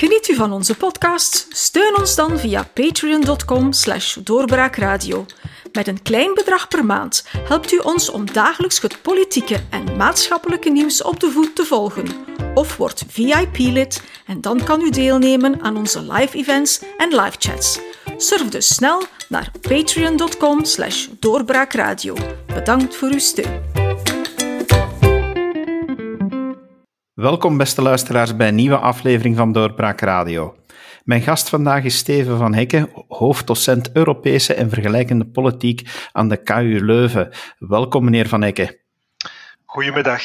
Geniet 0.00 0.28
u 0.28 0.34
van 0.34 0.52
onze 0.52 0.76
podcast? 0.76 1.46
Steun 1.48 1.98
ons 1.98 2.14
dan 2.14 2.38
via 2.38 2.68
patreon.com 2.74 3.72
slash 3.72 4.14
doorbraakradio. 4.14 5.26
Met 5.72 5.86
een 5.86 6.02
klein 6.02 6.34
bedrag 6.34 6.68
per 6.68 6.84
maand 6.84 7.24
helpt 7.36 7.72
u 7.72 7.78
ons 7.78 8.10
om 8.10 8.32
dagelijks 8.32 8.80
het 8.80 9.02
politieke 9.02 9.56
en 9.70 9.96
maatschappelijke 9.96 10.70
nieuws 10.70 11.02
op 11.02 11.20
de 11.20 11.30
voet 11.30 11.56
te 11.56 11.64
volgen. 11.64 12.06
Of 12.54 12.76
word 12.76 13.04
VIP-lid 13.08 14.02
en 14.26 14.40
dan 14.40 14.64
kan 14.64 14.80
u 14.80 14.90
deelnemen 14.90 15.60
aan 15.62 15.76
onze 15.76 16.12
live 16.12 16.36
events 16.36 16.82
en 16.96 17.08
live 17.08 17.36
chats. 17.38 17.78
Surf 18.16 18.48
dus 18.48 18.74
snel 18.74 19.02
naar 19.28 19.50
patreon.com 19.60 20.64
slash 20.64 21.06
doorbraakradio. 21.18 22.14
Bedankt 22.46 22.96
voor 22.96 23.08
uw 23.08 23.18
steun. 23.18 23.89
Welkom 27.20 27.56
beste 27.56 27.82
luisteraars 27.82 28.36
bij 28.36 28.48
een 28.48 28.54
nieuwe 28.54 28.76
aflevering 28.76 29.36
van 29.36 29.52
Doorbraak 29.52 30.00
Radio. 30.00 30.56
Mijn 31.04 31.22
gast 31.22 31.48
vandaag 31.48 31.84
is 31.84 31.96
Steven 31.96 32.38
van 32.38 32.54
Hekken, 32.54 32.88
hoofddocent 33.08 33.92
Europese 33.92 34.54
en 34.54 34.70
vergelijkende 34.70 35.26
politiek 35.26 36.08
aan 36.12 36.28
de 36.28 36.42
KU 36.42 36.78
Leuven. 36.84 37.30
Welkom 37.58 38.04
meneer 38.04 38.28
Van 38.28 38.42
Hekken. 38.42 38.76
Goedemiddag. 39.64 40.22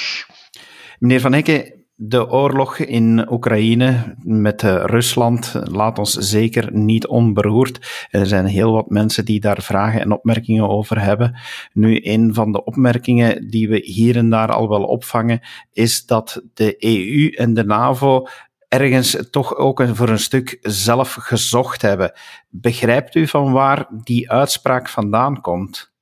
Meneer 1.00 1.20
Van 1.20 1.34
Hekken, 1.34 1.75
de 1.98 2.30
oorlog 2.30 2.78
in 2.78 3.32
Oekraïne 3.32 4.16
met 4.24 4.64
uh, 4.64 4.84
Rusland 4.86 5.54
laat 5.64 6.00
ons 6.00 6.14
zeker 6.14 6.74
niet 6.74 7.08
onberoerd. 7.08 8.08
Er 8.12 8.28
zijn 8.28 8.46
heel 8.46 8.72
wat 8.72 8.90
mensen 8.90 9.26
die 9.26 9.40
daar 9.40 9.62
vragen 9.62 10.02
en 10.02 10.12
opmerkingen 10.12 10.70
over 10.70 11.02
hebben. 11.02 11.38
Nu, 11.74 12.00
een 12.04 12.34
van 12.34 12.52
de 12.52 12.64
opmerkingen 12.64 13.50
die 13.50 13.70
we 13.70 13.78
hier 13.78 14.18
en 14.18 14.30
daar 14.30 14.52
al 14.52 14.70
wel 14.70 14.84
opvangen, 14.84 15.40
is 15.72 16.06
dat 16.06 16.42
de 16.54 16.76
EU 16.80 17.30
en 17.30 17.54
de 17.54 17.64
NAVO 17.64 18.28
ergens 18.68 19.18
toch 19.32 19.56
ook 19.56 19.84
voor 19.94 20.10
een 20.10 20.20
stuk 20.20 20.58
zelf 20.62 21.14
gezocht 21.14 21.82
hebben. 21.82 22.12
Begrijpt 22.50 23.16
u 23.16 23.28
van 23.28 23.52
waar 23.52 23.88
die 24.04 24.32
uitspraak 24.32 24.90
vandaan 24.90 25.42
komt? 25.42 25.94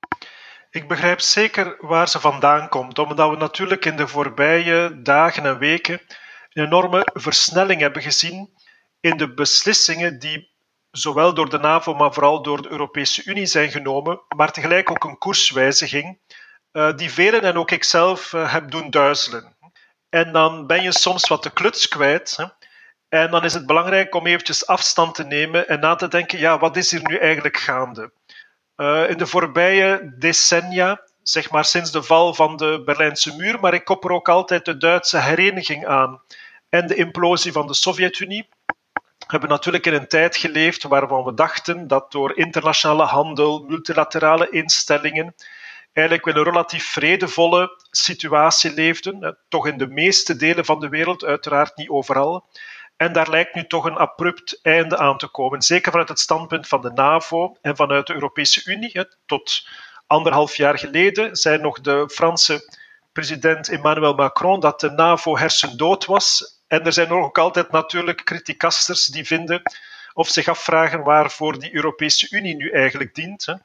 Ik 0.73 0.87
begrijp 0.87 1.21
zeker 1.21 1.75
waar 1.79 2.07
ze 2.07 2.19
vandaan 2.19 2.69
komt, 2.69 2.99
omdat 2.99 3.29
we 3.29 3.35
natuurlijk 3.35 3.85
in 3.85 3.95
de 3.95 4.07
voorbije 4.07 5.01
dagen 5.01 5.45
en 5.45 5.57
weken 5.57 6.01
een 6.53 6.65
enorme 6.65 7.07
versnelling 7.13 7.81
hebben 7.81 8.01
gezien 8.01 8.53
in 8.99 9.17
de 9.17 9.33
beslissingen 9.33 10.19
die 10.19 10.51
zowel 10.91 11.33
door 11.33 11.49
de 11.49 11.57
NAVO, 11.57 11.93
maar 11.93 12.13
vooral 12.13 12.41
door 12.41 12.61
de 12.61 12.69
Europese 12.69 13.23
Unie 13.23 13.45
zijn 13.45 13.71
genomen, 13.71 14.21
maar 14.35 14.51
tegelijk 14.51 14.91
ook 14.91 15.03
een 15.03 15.17
koerswijziging 15.17 16.19
uh, 16.71 16.95
die 16.95 17.11
velen 17.11 17.41
en 17.41 17.57
ook 17.57 17.71
ikzelf 17.71 18.33
uh, 18.33 18.51
heb 18.53 18.71
doen 18.71 18.89
duizelen. 18.89 19.55
En 20.09 20.31
dan 20.31 20.67
ben 20.67 20.83
je 20.83 20.91
soms 20.91 21.27
wat 21.27 21.43
de 21.43 21.51
kluts 21.51 21.87
kwijt. 21.87 22.37
En 23.09 23.31
dan 23.31 23.43
is 23.43 23.53
het 23.53 23.65
belangrijk 23.65 24.15
om 24.15 24.27
eventjes 24.27 24.67
afstand 24.67 25.15
te 25.15 25.23
nemen 25.23 25.67
en 25.67 25.79
na 25.79 25.95
te 25.95 26.07
denken, 26.07 26.39
ja, 26.39 26.59
wat 26.59 26.77
is 26.77 26.91
hier 26.91 27.01
nu 27.03 27.17
eigenlijk 27.17 27.57
gaande? 27.57 28.11
Uh, 28.77 29.09
in 29.09 29.17
de 29.17 29.27
voorbije 29.27 30.15
decennia, 30.17 31.01
zeg 31.21 31.51
maar 31.51 31.65
sinds 31.65 31.91
de 31.91 32.03
val 32.03 32.33
van 32.33 32.57
de 32.57 32.81
Berlijnse 32.85 33.35
muur, 33.35 33.59
maar 33.59 33.73
ik 33.73 33.85
kop 33.85 34.03
er 34.03 34.11
ook 34.11 34.29
altijd 34.29 34.65
de 34.65 34.77
Duitse 34.77 35.19
hereniging 35.19 35.85
aan 35.85 36.21
en 36.69 36.87
de 36.87 36.95
implosie 36.95 37.51
van 37.51 37.67
de 37.67 37.73
Sovjet-Unie, 37.73 38.49
hebben 39.27 39.49
natuurlijk 39.49 39.85
in 39.85 39.93
een 39.93 40.07
tijd 40.07 40.35
geleefd 40.35 40.83
waarvan 40.83 41.23
we 41.23 41.33
dachten 41.33 41.87
dat 41.87 42.11
door 42.11 42.37
internationale 42.37 43.03
handel, 43.03 43.65
multilaterale 43.67 44.49
instellingen, 44.49 45.35
eigenlijk 45.93 46.25
we 46.25 46.33
een 46.33 46.43
relatief 46.43 46.85
vredevolle 46.85 47.77
situatie 47.91 48.73
leefden, 48.73 49.37
toch 49.49 49.67
in 49.67 49.77
de 49.77 49.87
meeste 49.87 50.35
delen 50.35 50.65
van 50.65 50.79
de 50.79 50.89
wereld, 50.89 51.23
uiteraard 51.23 51.77
niet 51.77 51.89
overal. 51.89 52.45
En 52.97 53.13
daar 53.13 53.29
lijkt 53.29 53.55
nu 53.55 53.67
toch 53.67 53.85
een 53.85 53.97
abrupt 53.97 54.59
einde 54.61 54.97
aan 54.97 55.17
te 55.17 55.27
komen. 55.27 55.61
Zeker 55.61 55.91
vanuit 55.91 56.09
het 56.09 56.19
standpunt 56.19 56.67
van 56.67 56.81
de 56.81 56.91
NAVO 56.91 57.57
en 57.61 57.75
vanuit 57.75 58.07
de 58.07 58.13
Europese 58.13 58.71
Unie. 58.71 59.07
Tot 59.25 59.67
anderhalf 60.07 60.55
jaar 60.55 60.79
geleden 60.79 61.35
zei 61.35 61.57
nog 61.57 61.81
de 61.81 62.09
Franse 62.09 62.81
president 63.11 63.69
Emmanuel 63.69 64.13
Macron 64.13 64.59
dat 64.59 64.79
de 64.79 64.89
NAVO 64.89 65.37
hersendood 65.37 66.05
was. 66.05 66.59
En 66.67 66.85
er 66.85 66.93
zijn 66.93 67.11
ook 67.11 67.37
altijd 67.37 67.71
natuurlijk 67.71 68.23
criticasters 68.23 69.05
die 69.05 69.25
vinden 69.25 69.61
of 70.13 70.29
zich 70.29 70.47
afvragen 70.47 71.03
waarvoor 71.03 71.59
die 71.59 71.75
Europese 71.75 72.27
Unie 72.29 72.55
nu 72.55 72.69
eigenlijk 72.69 73.15
dient. 73.15 73.55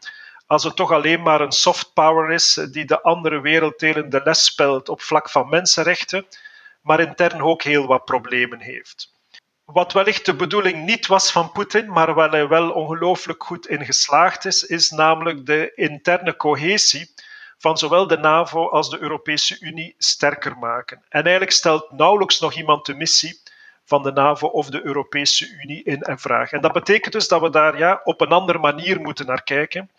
Als 0.46 0.64
het 0.64 0.76
toch 0.76 0.92
alleen 0.92 1.22
maar 1.22 1.40
een 1.40 1.52
soft 1.52 1.92
power 1.94 2.30
is 2.30 2.54
die 2.70 2.84
de 2.84 3.02
andere 3.02 3.40
werelddelen 3.40 4.10
de 4.10 4.20
les 4.24 4.44
speelt 4.44 4.88
op 4.88 5.02
vlak 5.02 5.30
van 5.30 5.48
mensenrechten, 5.48 6.26
maar 6.82 7.00
intern 7.00 7.42
ook 7.42 7.62
heel 7.62 7.86
wat 7.86 8.04
problemen 8.04 8.60
heeft. 8.60 9.16
Wat 9.72 9.92
wellicht 9.92 10.24
de 10.24 10.34
bedoeling 10.34 10.84
niet 10.84 11.06
was 11.06 11.32
van 11.32 11.52
Poetin, 11.52 11.92
maar 11.92 12.14
waar 12.14 12.30
hij 12.30 12.48
wel 12.48 12.70
ongelooflijk 12.70 13.44
goed 13.44 13.66
in 13.66 13.84
geslaagd 13.84 14.44
is, 14.44 14.62
is 14.62 14.90
namelijk 14.90 15.46
de 15.46 15.72
interne 15.74 16.36
cohesie 16.36 17.14
van 17.58 17.78
zowel 17.78 18.06
de 18.06 18.18
NAVO 18.18 18.68
als 18.68 18.90
de 18.90 18.98
Europese 18.98 19.60
Unie 19.60 19.94
sterker 19.98 20.58
maken. 20.58 21.02
En 21.08 21.22
eigenlijk 21.22 21.52
stelt 21.52 21.90
nauwelijks 21.90 22.40
nog 22.40 22.54
iemand 22.54 22.86
de 22.86 22.94
missie 22.94 23.40
van 23.84 24.02
de 24.02 24.12
NAVO 24.12 24.46
of 24.46 24.70
de 24.70 24.84
Europese 24.84 25.48
Unie 25.62 25.82
in 25.84 26.02
en 26.02 26.18
vraag. 26.18 26.52
En 26.52 26.60
dat 26.60 26.72
betekent 26.72 27.12
dus 27.12 27.28
dat 27.28 27.40
we 27.40 27.50
daar 27.50 27.78
ja, 27.78 28.00
op 28.04 28.20
een 28.20 28.32
andere 28.32 28.58
manier 28.58 29.00
moeten 29.00 29.26
naar 29.26 29.42
kijken. 29.42 29.90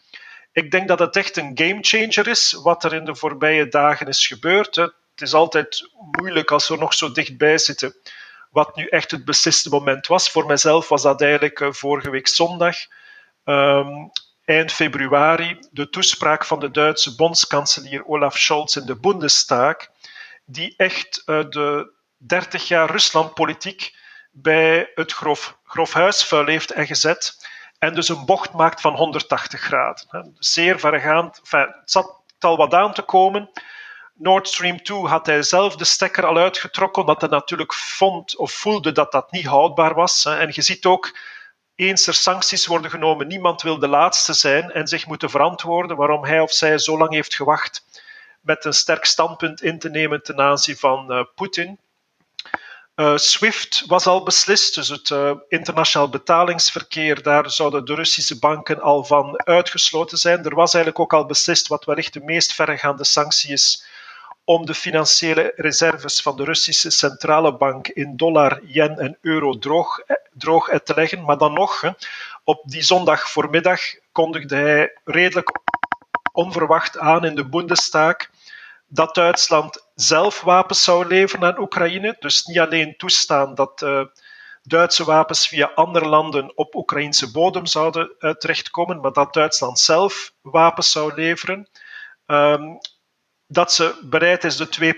Ik 0.51 0.71
denk 0.71 0.87
dat 0.87 0.99
het 0.99 1.15
echt 1.15 1.37
een 1.37 1.51
gamechanger 1.53 2.27
is 2.27 2.59
wat 2.63 2.83
er 2.83 2.93
in 2.93 3.05
de 3.05 3.15
voorbije 3.15 3.67
dagen 3.67 4.07
is 4.07 4.27
gebeurd. 4.27 4.75
Het 4.75 4.93
is 5.15 5.33
altijd 5.33 5.89
moeilijk 6.11 6.51
als 6.51 6.67
we 6.67 6.77
nog 6.77 6.93
zo 6.93 7.11
dichtbij 7.11 7.57
zitten 7.57 7.95
wat 8.49 8.75
nu 8.75 8.85
echt 8.85 9.11
het 9.11 9.25
besliste 9.25 9.69
moment 9.69 10.07
was. 10.07 10.31
Voor 10.31 10.45
mijzelf 10.45 10.89
was 10.89 11.01
dat 11.01 11.21
eigenlijk 11.21 11.59
uh, 11.59 11.71
vorige 11.71 12.09
week 12.09 12.27
zondag, 12.27 12.75
um, 13.43 14.11
eind 14.45 14.71
februari, 14.71 15.59
de 15.71 15.89
toespraak 15.89 16.45
van 16.45 16.59
de 16.59 16.71
Duitse 16.71 17.15
bondskanselier 17.15 18.05
Olaf 18.05 18.37
Scholz 18.37 18.75
in 18.75 18.85
de 18.85 18.99
Bundestag, 18.99 19.75
die 20.45 20.73
echt 20.77 21.23
uh, 21.25 21.43
de 21.49 21.93
30 22.17 22.67
jaar 22.67 22.91
Ruslandpolitiek 22.91 23.95
bij 24.31 24.91
het 24.95 25.11
grof, 25.11 25.57
grof 25.63 25.93
huisvuil 25.93 26.45
heeft 26.45 26.71
en 26.71 26.87
gezet. 26.87 27.47
En 27.79 27.93
dus 27.93 28.09
een 28.09 28.25
bocht 28.25 28.53
maakt 28.53 28.81
van 28.81 28.95
180 28.95 29.61
graden. 29.61 30.35
Zeer 30.39 30.79
verregaand. 30.79 31.39
Het 31.49 31.81
zat 31.85 32.23
al 32.39 32.57
wat 32.57 32.73
aan 32.73 32.93
te 32.93 33.01
komen. 33.01 33.49
Nord 34.19 34.47
Stream 34.47 34.83
2 34.83 35.07
had 35.07 35.25
hij 35.25 35.43
zelf 35.43 35.75
de 35.75 35.85
stekker 35.85 36.25
al 36.25 36.37
uitgetrokken, 36.37 37.01
omdat 37.01 37.21
hij 37.21 37.29
natuurlijk 37.29 37.73
vond 37.73 38.37
of 38.37 38.51
voelde 38.51 38.91
dat 38.91 39.11
dat 39.11 39.31
niet 39.31 39.45
houdbaar 39.45 39.93
was. 39.93 40.25
En 40.25 40.49
je 40.51 40.61
ziet 40.61 40.85
ook, 40.85 41.17
eens 41.75 42.07
er 42.07 42.13
sancties 42.13 42.65
worden 42.65 42.91
genomen, 42.91 43.27
niemand 43.27 43.61
wil 43.61 43.79
de 43.79 43.87
laatste 43.87 44.33
zijn 44.33 44.71
en 44.71 44.87
zich 44.87 45.07
moeten 45.07 45.29
verantwoorden 45.29 45.97
waarom 45.97 46.25
hij 46.25 46.39
of 46.39 46.51
zij 46.51 46.77
zo 46.77 46.97
lang 46.97 47.13
heeft 47.13 47.35
gewacht 47.35 47.85
met 48.41 48.65
een 48.65 48.73
sterk 48.73 49.05
standpunt 49.05 49.61
in 49.61 49.79
te 49.79 49.89
nemen 49.89 50.23
ten 50.23 50.39
aanzien 50.39 50.77
van 50.77 51.11
uh, 51.11 51.23
Poetin. 51.35 51.79
Uh, 52.95 53.17
SWIFT 53.17 53.83
was 53.87 54.05
al 54.05 54.23
beslist, 54.23 54.75
dus 54.75 54.87
het 54.87 55.09
uh, 55.09 55.31
internationaal 55.47 56.09
betalingsverkeer, 56.09 57.23
daar 57.23 57.51
zouden 57.51 57.85
de 57.85 57.93
Russische 57.93 58.39
banken 58.39 58.81
al 58.81 59.03
van 59.03 59.43
uitgesloten 59.43 60.17
zijn. 60.17 60.45
Er 60.45 60.55
was 60.55 60.73
eigenlijk 60.73 61.03
ook 61.03 61.13
al 61.13 61.25
beslist 61.25 61.67
wat 61.67 61.85
wellicht 61.85 62.13
de 62.13 62.23
meest 62.23 62.53
verregaande 62.53 63.03
sanctie 63.03 63.51
is 63.51 63.87
om 64.49 64.65
de 64.65 64.73
financiële 64.73 65.53
reserves 65.55 66.21
van 66.21 66.37
de 66.37 66.43
Russische 66.43 66.89
centrale 66.89 67.57
bank 67.57 67.87
in 67.87 68.17
dollar, 68.17 68.59
yen 68.63 68.97
en 68.97 69.17
euro 69.21 69.57
droog, 69.57 69.99
droog 70.33 70.69
te 70.83 70.93
leggen. 70.93 71.23
Maar 71.23 71.37
dan 71.37 71.53
nog, 71.53 71.93
op 72.43 72.63
die 72.65 72.81
zondag 72.81 73.29
voormiddag 73.29 73.81
kondigde 74.11 74.55
hij 74.55 74.97
redelijk 75.03 75.59
onverwacht 76.31 76.97
aan 76.97 77.25
in 77.25 77.35
de 77.35 77.49
Bundestag 77.49 78.15
dat 78.87 79.15
Duitsland 79.15 79.87
zelf 79.95 80.41
wapens 80.41 80.83
zou 80.83 81.07
leveren 81.07 81.47
aan 81.47 81.61
Oekraïne. 81.61 82.15
Dus 82.19 82.45
niet 82.45 82.59
alleen 82.59 82.97
toestaan 82.97 83.55
dat 83.55 83.81
uh, 83.81 84.03
Duitse 84.63 85.03
wapens 85.03 85.47
via 85.47 85.71
andere 85.75 86.07
landen 86.07 86.57
op 86.57 86.75
Oekraïnse 86.75 87.31
bodem 87.31 87.65
zouden 87.65 88.11
uh, 88.19 88.31
terechtkomen, 88.31 88.99
maar 88.99 89.13
dat 89.13 89.33
Duitsland 89.33 89.79
zelf 89.79 90.33
wapens 90.41 90.91
zou 90.91 91.13
leveren. 91.13 91.69
Um, 92.25 92.79
dat 93.51 93.73
ze 93.73 93.99
bereid 94.03 94.43
is 94.43 94.57
de 94.57 94.95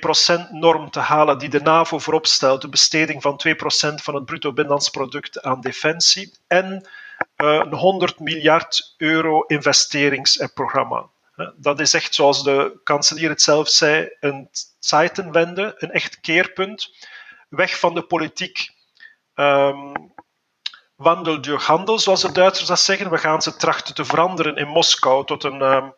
2%-norm 0.50 0.90
te 0.90 1.00
halen 1.00 1.38
die 1.38 1.50
de 1.50 1.62
NAVO 1.62 2.00
voorop 2.00 2.28
stelt, 2.28 2.62
de 2.62 2.70
besteding 2.70 3.22
van 3.22 3.42
2% 3.48 3.54
van 4.04 4.16
het 4.16 4.26
bruto 4.26 4.54
binnenlands 4.54 4.90
product 4.90 5.42
aan 5.42 5.62
defensie, 5.62 6.34
en 6.48 6.88
uh, 7.38 7.54
een 7.54 7.74
100 7.74 8.20
miljard 8.20 8.94
euro 8.98 9.42
investeringsprogramma. 9.42 11.10
Dat 11.56 11.80
is 11.80 11.94
echt, 11.94 12.16
zoals 12.16 12.44
de 12.44 12.80
kanselier 12.84 13.30
het 13.30 13.42
zelf 13.42 13.70
zei, 13.70 14.10
een 14.20 14.50
Zeitenwende, 14.80 15.74
een 15.78 15.92
echt 15.92 16.20
keerpunt. 16.20 16.90
Weg 17.50 17.80
van 17.80 17.94
de 17.94 18.02
politiek 18.02 18.70
um, 19.36 20.14
wandel 20.96 21.58
handel, 21.58 22.00
zoals 22.00 22.22
de 22.22 22.32
Duitsers 22.32 22.68
dat 22.68 22.80
zeggen. 22.80 23.10
We 23.10 23.18
gaan 23.18 23.42
ze 23.42 23.56
trachten 23.56 23.96
te 23.96 24.06
veranderen 24.06 24.56
in 24.56 24.68
Moskou 24.68 25.26
tot 25.26 25.44
een 25.44 25.62
um, 25.62 25.94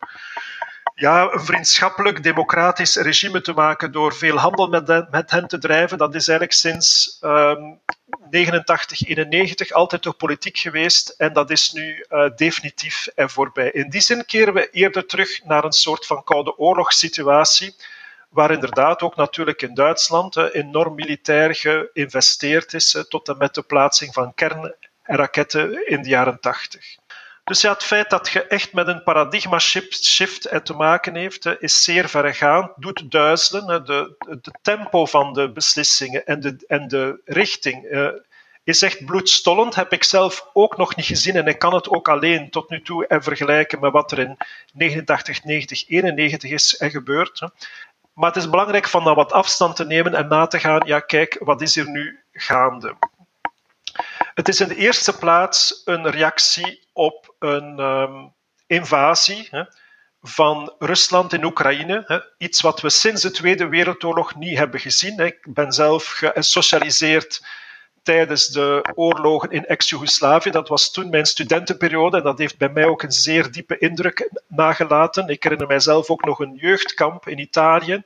ja, 0.94 1.32
een 1.32 1.44
vriendschappelijk, 1.44 2.22
democratisch 2.22 2.96
regime 2.96 3.40
te 3.40 3.52
maken 3.52 3.92
door 3.92 4.14
veel 4.14 4.36
handel 4.36 4.68
met, 4.68 5.10
met 5.10 5.30
hen 5.30 5.46
te 5.46 5.58
drijven, 5.58 5.98
dat 5.98 6.14
is 6.14 6.28
eigenlijk 6.28 6.58
sinds 6.58 7.18
um, 7.20 7.80
89, 8.30 9.08
91 9.08 9.72
altijd 9.72 10.02
toch 10.02 10.16
politiek 10.16 10.58
geweest 10.58 11.08
en 11.08 11.32
dat 11.32 11.50
is 11.50 11.72
nu 11.72 12.06
uh, 12.08 12.30
definitief 12.36 13.06
en 13.06 13.30
voorbij. 13.30 13.70
In 13.70 13.90
die 13.90 14.00
zin 14.00 14.24
keren 14.24 14.54
we 14.54 14.70
eerder 14.70 15.06
terug 15.06 15.44
naar 15.44 15.64
een 15.64 15.72
soort 15.72 16.06
van 16.06 16.24
koude 16.24 16.58
oorlogssituatie, 16.58 17.74
waar 18.28 18.50
inderdaad 18.50 19.02
ook 19.02 19.16
natuurlijk 19.16 19.62
in 19.62 19.74
Duitsland 19.74 20.36
uh, 20.36 20.44
enorm 20.52 20.94
militair 20.94 21.54
geïnvesteerd 21.54 22.74
is, 22.74 22.94
uh, 22.94 23.02
tot 23.02 23.28
en 23.28 23.36
met 23.38 23.54
de 23.54 23.62
plaatsing 23.62 24.12
van 24.14 24.34
kernraketten 24.34 25.86
in 25.86 26.02
de 26.02 26.08
jaren 26.08 26.40
80. 26.40 26.96
Dus 27.44 27.60
ja, 27.60 27.72
het 27.72 27.82
feit 27.82 28.10
dat 28.10 28.28
je 28.28 28.46
echt 28.46 28.72
met 28.72 28.88
een 28.88 29.02
paradigma 29.02 29.58
shift 29.58 30.64
te 30.64 30.74
maken 30.74 31.14
heeft, 31.14 31.46
is 31.58 31.84
zeer 31.84 32.08
verregaand, 32.08 32.72
doet 32.76 33.10
duizelen. 33.10 33.84
De, 33.84 34.16
tempo 34.62 35.06
van 35.06 35.32
de 35.32 35.52
beslissingen 35.52 36.26
en 36.26 36.40
de, 36.40 36.64
en 36.66 36.88
de 36.88 37.20
richting 37.24 37.84
eh, 37.84 38.08
is 38.64 38.82
echt 38.82 39.04
bloedstollend. 39.04 39.74
Heb 39.74 39.92
ik 39.92 40.04
zelf 40.04 40.50
ook 40.52 40.76
nog 40.76 40.96
niet 40.96 41.06
gezien 41.06 41.36
en 41.36 41.46
ik 41.46 41.58
kan 41.58 41.74
het 41.74 41.88
ook 41.88 42.08
alleen 42.08 42.50
tot 42.50 42.70
nu 42.70 42.82
toe 42.82 43.06
vergelijken 43.08 43.80
met 43.80 43.92
wat 43.92 44.12
er 44.12 44.18
in 44.18 44.36
89, 44.72 45.44
90, 45.44 45.88
91 45.88 46.50
is 46.50 46.76
gebeurd. 46.78 47.48
Maar 48.14 48.28
het 48.28 48.42
is 48.42 48.50
belangrijk 48.50 48.88
van 48.88 49.04
daar 49.04 49.14
wat 49.14 49.32
afstand 49.32 49.76
te 49.76 49.84
nemen 49.84 50.14
en 50.14 50.28
na 50.28 50.46
te 50.46 50.58
gaan, 50.58 50.82
ja 50.86 51.00
kijk, 51.00 51.36
wat 51.40 51.60
is 51.60 51.76
er 51.76 51.90
nu 51.90 52.20
gaande? 52.32 52.94
Het 54.34 54.48
is 54.48 54.60
in 54.60 54.68
de 54.68 54.76
eerste 54.76 55.18
plaats 55.18 55.82
een 55.84 56.10
reactie 56.10 56.88
op 56.92 57.34
een 57.38 57.78
um, 57.78 58.32
invasie 58.66 59.48
hè, 59.50 59.62
van 60.20 60.74
Rusland 60.78 61.32
in 61.32 61.44
Oekraïne. 61.44 62.02
Hè, 62.06 62.18
iets 62.38 62.60
wat 62.60 62.80
we 62.80 62.90
sinds 62.90 63.22
de 63.22 63.30
Tweede 63.30 63.68
Wereldoorlog 63.68 64.34
niet 64.34 64.58
hebben 64.58 64.80
gezien. 64.80 65.18
Hè. 65.18 65.24
Ik 65.24 65.46
ben 65.54 65.72
zelf 65.72 66.04
gesocialiseerd 66.34 67.42
tijdens 68.02 68.46
de 68.48 68.92
oorlogen 68.94 69.50
in 69.50 69.66
ex-Jugoslavië. 69.66 70.50
Dat 70.50 70.68
was 70.68 70.90
toen 70.90 71.10
mijn 71.10 71.26
studentenperiode 71.26 72.16
en 72.16 72.22
dat 72.22 72.38
heeft 72.38 72.58
bij 72.58 72.68
mij 72.68 72.84
ook 72.84 73.02
een 73.02 73.12
zeer 73.12 73.50
diepe 73.50 73.78
indruk 73.78 74.30
nagelaten. 74.48 75.28
Ik 75.28 75.42
herinner 75.42 75.66
mijzelf 75.66 76.10
ook 76.10 76.24
nog 76.24 76.38
een 76.38 76.54
jeugdkamp 76.54 77.28
in 77.28 77.38
Italië, 77.38 78.02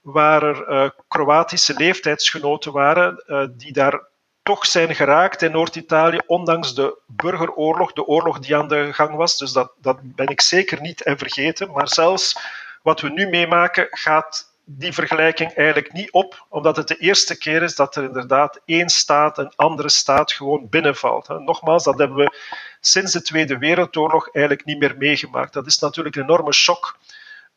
waar 0.00 0.42
er 0.42 0.68
uh, 0.68 0.90
Kroatische 1.08 1.74
leeftijdsgenoten 1.74 2.72
waren 2.72 3.24
uh, 3.26 3.44
die 3.50 3.72
daar 3.72 4.06
toch 4.48 4.66
zijn 4.66 4.94
geraakt 4.94 5.42
in 5.42 5.50
Noord-Italië, 5.50 6.18
ondanks 6.26 6.74
de 6.74 6.98
burgeroorlog, 7.06 7.92
de 7.92 8.06
oorlog 8.06 8.38
die 8.38 8.56
aan 8.56 8.68
de 8.68 8.92
gang 8.92 9.14
was. 9.14 9.36
Dus 9.36 9.52
dat, 9.52 9.72
dat 9.80 9.98
ben 10.02 10.26
ik 10.26 10.40
zeker 10.40 10.80
niet 10.80 11.02
en 11.02 11.18
vergeten. 11.18 11.72
Maar 11.72 11.88
zelfs 11.88 12.38
wat 12.82 13.00
we 13.00 13.08
nu 13.08 13.26
meemaken, 13.26 13.86
gaat 13.90 14.52
die 14.64 14.92
vergelijking 14.92 15.54
eigenlijk 15.54 15.92
niet 15.92 16.10
op, 16.10 16.46
omdat 16.48 16.76
het 16.76 16.88
de 16.88 16.96
eerste 16.96 17.38
keer 17.38 17.62
is 17.62 17.74
dat 17.74 17.96
er 17.96 18.04
inderdaad 18.04 18.60
één 18.64 18.88
staat 18.88 19.38
een 19.38 19.52
andere 19.56 19.88
staat 19.88 20.32
gewoon 20.32 20.68
binnenvalt. 20.68 21.28
Nogmaals, 21.28 21.84
dat 21.84 21.98
hebben 21.98 22.16
we 22.16 22.38
sinds 22.80 23.12
de 23.12 23.22
Tweede 23.22 23.58
Wereldoorlog 23.58 24.30
eigenlijk 24.32 24.66
niet 24.66 24.78
meer 24.78 24.94
meegemaakt. 24.98 25.52
Dat 25.52 25.66
is 25.66 25.78
natuurlijk 25.78 26.16
een 26.16 26.22
enorme 26.22 26.52
shock 26.52 26.98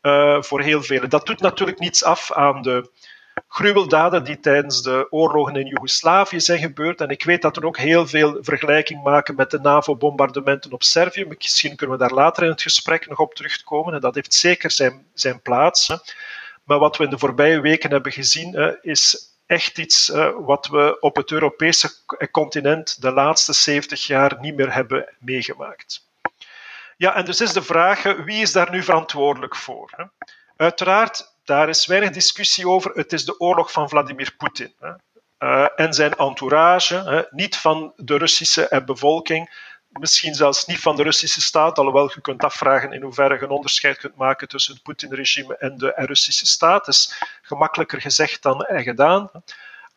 uh, 0.02 0.42
voor 0.42 0.62
heel 0.62 0.82
velen. 0.82 1.10
Dat 1.10 1.26
doet 1.26 1.42
natuurlijk 1.42 1.80
niets 1.80 2.04
af 2.04 2.32
aan 2.32 2.62
de 2.62 2.90
gruweldaden 3.48 4.24
die 4.24 4.40
tijdens 4.40 4.82
de 4.82 5.08
oorlogen 5.10 5.56
in 5.56 5.68
Joegoslavië 5.68 6.40
zijn 6.40 6.60
gebeurd. 6.60 7.02
En 7.02 7.10
ik 7.10 7.24
weet 7.24 7.42
dat 7.42 7.58
er 7.58 7.66
ook 7.66 7.78
heel 7.78 8.08
veel 8.08 8.38
vergelijking 8.42 9.04
maken 9.04 9.36
met 9.36 9.52
de 9.52 9.60
NAVO-bombardementen 9.60 10.72
op 10.72 10.84
Servië. 10.84 11.26
Misschien 11.26 11.76
kunnen 11.76 11.98
we 11.98 12.04
daar 12.04 12.14
later 12.14 12.44
in 12.44 12.50
het 12.50 12.62
gesprek 12.62 13.08
nog 13.10 13.20
op 13.20 13.34
terugkomen. 13.34 13.94
En 13.94 14.00
dat 14.00 14.16
heeft 14.16 14.34
zeker 14.34 14.72
zijn, 14.72 15.06
zijn 15.14 15.42
plaats. 15.42 15.88
Hè. 15.88 15.96
Maar 16.64 16.80
wat 16.80 16.98
we 16.98 17.04
in 17.04 17.10
de 17.10 17.18
voorbije 17.18 17.62
weken 17.62 17.92
hebben 17.92 18.12
gezien, 18.12 18.54
hè, 18.54 18.82
is 18.82 19.30
echt 19.46 19.78
iets 19.78 20.12
wat 20.46 20.68
we 20.68 20.98
op 21.00 21.16
het 21.16 21.32
Europese 21.32 21.90
continent 22.32 23.02
de 23.02 23.12
laatste 23.12 23.54
70 23.54 24.08
jaar 24.08 24.38
niet 24.40 24.56
meer 24.56 24.74
hebben 24.74 25.14
meegemaakt. 25.20 26.10
Ja, 26.98 27.16
en 27.16 27.26
dus 27.26 27.42
is 27.42 27.54
de 27.54 27.62
vraag, 27.62 28.04
wie 28.04 28.42
is 28.42 28.52
daar 28.52 28.72
nu 28.72 28.84
verantwoordelijk 28.84 29.56
voor? 29.56 30.12
Uiteraard 30.58 31.31
daar 31.44 31.70
is 31.70 31.86
weinig 31.86 32.10
discussie 32.10 32.68
over. 32.68 32.92
Het 32.92 33.14
is 33.14 33.26
de 33.26 33.40
oorlog 33.40 33.72
van 33.72 33.90
Vladimir 33.90 34.34
Poetin 34.38 34.76
uh, 35.40 35.68
en 35.76 35.94
zijn 35.94 36.14
entourage, 36.14 36.96
hè, 36.96 37.22
niet 37.30 37.58
van 37.58 37.94
de 37.96 38.18
Russische 38.18 38.82
bevolking, 38.86 39.70
misschien 39.88 40.34
zelfs 40.34 40.66
niet 40.66 40.80
van 40.80 40.96
de 40.96 41.04
Russische 41.04 41.42
staat, 41.42 41.78
alhoewel 41.78 42.12
je 42.14 42.22
kunt 42.22 42.44
afvragen 42.44 42.92
in 42.92 43.02
hoeverre 43.02 43.34
je 43.34 43.42
een 43.42 43.50
onderscheid 43.50 43.98
kunt 43.98 44.16
maken 44.16 44.48
tussen 44.48 44.74
het 44.74 44.84
Poetin-regime 44.84 45.58
en 45.58 45.78
de 45.78 45.94
Russische 45.96 46.46
staat. 46.46 46.86
Dat 46.86 46.96
is 46.96 47.22
gemakkelijker 47.42 48.02
gezegd 48.02 48.42
dan 48.42 48.66
gedaan. 48.68 49.32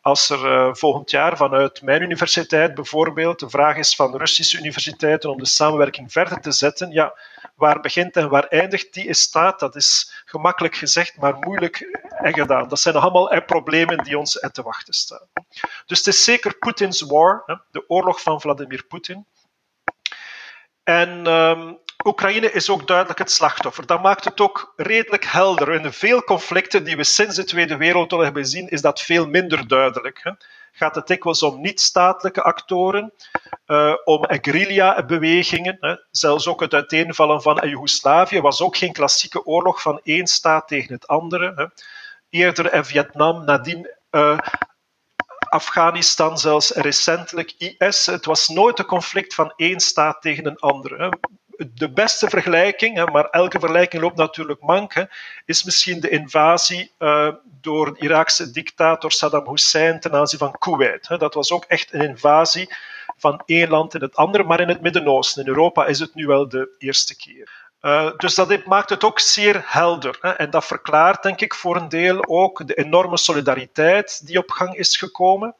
Als 0.00 0.30
er 0.30 0.76
volgend 0.76 1.10
jaar 1.10 1.36
vanuit 1.36 1.82
mijn 1.82 2.02
universiteit 2.02 2.74
bijvoorbeeld 2.74 3.40
de 3.40 3.50
vraag 3.50 3.76
is 3.76 3.94
van 3.94 4.16
Russische 4.16 4.58
universiteiten 4.58 5.30
om 5.30 5.38
de 5.38 5.46
samenwerking 5.46 6.12
verder 6.12 6.40
te 6.40 6.52
zetten, 6.52 6.90
ja, 6.90 7.14
waar 7.54 7.80
begint 7.80 8.16
en 8.16 8.28
waar 8.28 8.46
eindigt 8.46 8.92
die 8.92 9.14
staat, 9.14 9.60
dat 9.60 9.76
is 9.76 10.22
gemakkelijk 10.24 10.76
gezegd, 10.76 11.16
maar 11.16 11.34
moeilijk 11.38 12.00
en 12.08 12.34
gedaan. 12.34 12.68
Dat 12.68 12.80
zijn 12.80 12.96
allemaal 12.96 13.44
problemen 13.44 14.04
die 14.04 14.18
ons 14.18 14.32
te 14.52 14.62
wachten 14.62 14.94
staan. 14.94 15.28
Dus 15.86 15.98
het 15.98 16.06
is 16.06 16.24
zeker 16.24 16.58
Poetins 16.58 17.00
war, 17.00 17.62
de 17.70 17.84
oorlog 17.88 18.22
van 18.22 18.40
Vladimir 18.40 18.84
Poetin. 18.84 19.26
En 20.82 21.26
um, 21.26 21.78
Oekraïne 22.04 22.52
is 22.52 22.70
ook 22.70 22.86
duidelijk 22.86 23.18
het 23.18 23.30
slachtoffer. 23.30 23.86
Dat 23.86 24.02
maakt 24.02 24.24
het 24.24 24.40
ook 24.40 24.72
redelijk 24.76 25.24
helder. 25.24 25.72
In 25.72 25.92
veel 25.92 26.24
conflicten 26.24 26.84
die 26.84 26.96
we 26.96 27.04
sinds 27.04 27.36
de 27.36 27.44
Tweede 27.44 27.76
Wereldoorlog 27.76 28.24
hebben 28.24 28.44
gezien, 28.44 28.68
is 28.68 28.80
dat 28.80 29.00
veel 29.00 29.26
minder 29.26 29.68
duidelijk. 29.68 30.34
Gaat 30.76 30.94
het 30.94 31.06
dikwijls 31.06 31.42
om 31.42 31.60
niet-statelijke 31.60 32.42
actoren, 32.42 33.12
uh, 33.66 33.94
om 34.04 34.24
guerrilla-bewegingen. 34.28 36.06
Zelfs 36.10 36.46
ook 36.46 36.60
het 36.60 36.74
uiteenvallen 36.74 37.42
van 37.42 37.68
Joegoslavië 37.68 38.40
was 38.40 38.60
ook 38.60 38.76
geen 38.76 38.92
klassieke 38.92 39.44
oorlog 39.44 39.82
van 39.82 40.00
één 40.02 40.26
staat 40.26 40.68
tegen 40.68 40.94
het 40.94 41.06
andere. 41.06 41.52
Hè. 41.54 41.66
Eerder 42.38 42.84
Vietnam, 42.84 43.44
nadien 43.44 43.90
uh, 44.10 44.38
Afghanistan, 45.48 46.38
zelfs 46.38 46.70
recentelijk 46.70 47.54
IS. 47.58 48.06
Het 48.06 48.24
was 48.24 48.48
nooit 48.48 48.78
een 48.78 48.84
conflict 48.84 49.34
van 49.34 49.52
één 49.56 49.80
staat 49.80 50.22
tegen 50.22 50.46
een 50.46 50.58
andere 50.58 51.12
de 51.74 51.90
beste 51.90 52.28
vergelijking, 52.28 53.10
maar 53.12 53.24
elke 53.30 53.58
vergelijking 53.58 54.02
loopt 54.02 54.16
natuurlijk 54.16 54.60
mank, 54.60 55.06
is 55.44 55.64
misschien 55.64 56.00
de 56.00 56.08
invasie 56.08 56.92
uh, 56.98 57.28
door 57.60 57.94
de 57.94 58.00
Iraakse 58.00 58.50
dictator 58.50 59.12
Saddam 59.12 59.48
Hussein 59.48 60.00
ten 60.00 60.12
aanzien 60.12 60.38
van 60.38 60.58
Kuwait. 60.58 61.18
Dat 61.18 61.34
was 61.34 61.52
ook 61.52 61.64
echt 61.64 61.92
een 61.92 62.08
invasie 62.08 62.74
van 63.16 63.42
één 63.46 63.68
land 63.68 63.94
in 63.94 64.00
het 64.00 64.16
andere, 64.16 64.44
maar 64.44 64.60
in 64.60 64.68
het 64.68 64.80
Midden-Oosten. 64.80 65.42
In 65.42 65.48
Europa 65.48 65.86
is 65.86 65.98
het 65.98 66.14
nu 66.14 66.26
wel 66.26 66.48
de 66.48 66.74
eerste 66.78 67.16
keer. 67.16 67.62
Uh, 67.80 68.10
dus 68.16 68.34
dat 68.34 68.64
maakt 68.64 68.90
het 68.90 69.04
ook 69.04 69.20
zeer 69.20 69.62
helder. 69.64 70.18
En 70.20 70.50
dat 70.50 70.64
verklaart, 70.64 71.22
denk 71.22 71.40
ik, 71.40 71.54
voor 71.54 71.76
een 71.76 71.88
deel 71.88 72.26
ook 72.26 72.66
de 72.66 72.74
enorme 72.74 73.16
solidariteit 73.16 74.26
die 74.26 74.38
op 74.38 74.50
gang 74.50 74.76
is 74.76 74.96
gekomen. 74.96 75.54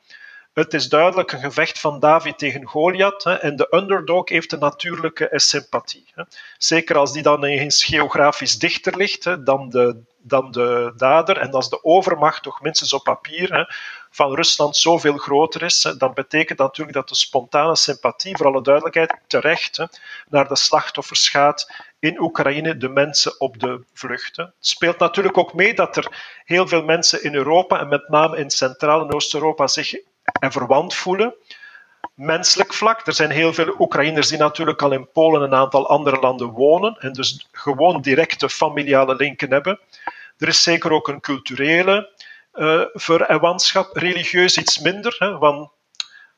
Het 0.54 0.74
is 0.74 0.88
duidelijk 0.88 1.32
een 1.32 1.40
gevecht 1.40 1.80
van 1.80 2.00
David 2.00 2.38
tegen 2.38 2.64
Goliath. 2.64 3.24
Hè, 3.24 3.34
en 3.34 3.56
de 3.56 3.66
underdog 3.70 4.28
heeft 4.28 4.52
een 4.52 4.58
natuurlijke 4.58 5.28
sympathie. 5.32 6.06
Hè. 6.14 6.22
Zeker 6.58 6.96
als 6.96 7.12
die 7.12 7.22
dan 7.22 7.44
eens 7.44 7.84
geografisch 7.84 8.58
dichter 8.58 8.96
ligt 8.96 9.24
hè, 9.24 9.42
dan, 9.42 9.68
de, 9.68 10.02
dan 10.18 10.50
de 10.50 10.92
dader. 10.96 11.38
En 11.38 11.50
als 11.50 11.70
de 11.70 11.84
overmacht, 11.84 12.42
toch 12.42 12.60
minstens 12.60 12.92
op 12.92 13.04
papier, 13.04 13.76
van 14.10 14.34
Rusland 14.34 14.76
zoveel 14.76 15.16
groter 15.16 15.62
is, 15.62 15.80
dan 15.98 16.14
betekent 16.14 16.58
dat 16.58 16.66
natuurlijk 16.66 16.96
dat 16.96 17.08
de 17.08 17.14
spontane 17.14 17.76
sympathie, 17.76 18.36
voor 18.36 18.46
alle 18.46 18.62
duidelijkheid, 18.62 19.14
terecht 19.26 19.86
naar 20.28 20.48
de 20.48 20.56
slachtoffers 20.56 21.28
gaat 21.28 21.72
in 21.98 22.20
Oekraïne, 22.20 22.76
de 22.76 22.88
mensen 22.88 23.40
op 23.40 23.60
de 23.60 23.84
vlucht. 23.92 24.36
Het 24.36 24.52
speelt 24.58 24.98
natuurlijk 24.98 25.38
ook 25.38 25.54
mee 25.54 25.74
dat 25.74 25.96
er 25.96 26.22
heel 26.44 26.68
veel 26.68 26.84
mensen 26.84 27.22
in 27.22 27.34
Europa, 27.34 27.80
en 27.80 27.88
met 27.88 28.08
name 28.08 28.36
in 28.36 28.50
Centraal- 28.50 29.00
en 29.00 29.14
Oost-Europa, 29.14 29.66
zich 29.66 29.94
en 30.40 30.52
verwant 30.52 30.94
voelen. 30.94 31.34
Menselijk 32.14 32.72
vlak, 32.74 33.06
er 33.06 33.12
zijn 33.12 33.30
heel 33.30 33.52
veel 33.52 33.74
Oekraïners 33.78 34.28
die 34.28 34.38
natuurlijk 34.38 34.82
al 34.82 34.92
in 34.92 35.10
Polen 35.12 35.40
en 35.40 35.46
een 35.46 35.58
aantal 35.58 35.88
andere 35.88 36.20
landen 36.20 36.48
wonen 36.48 36.96
en 36.98 37.12
dus 37.12 37.48
gewoon 37.52 38.00
directe 38.00 38.48
familiale 38.48 39.14
linken 39.14 39.50
hebben. 39.50 39.80
Er 40.38 40.48
is 40.48 40.62
zeker 40.62 40.92
ook 40.92 41.08
een 41.08 41.20
culturele 41.20 42.10
uh, 42.54 42.82
verwantschap, 42.92 43.96
religieus 43.96 44.58
iets 44.58 44.78
minder, 44.78 45.16
hè, 45.18 45.38
want 45.38 45.70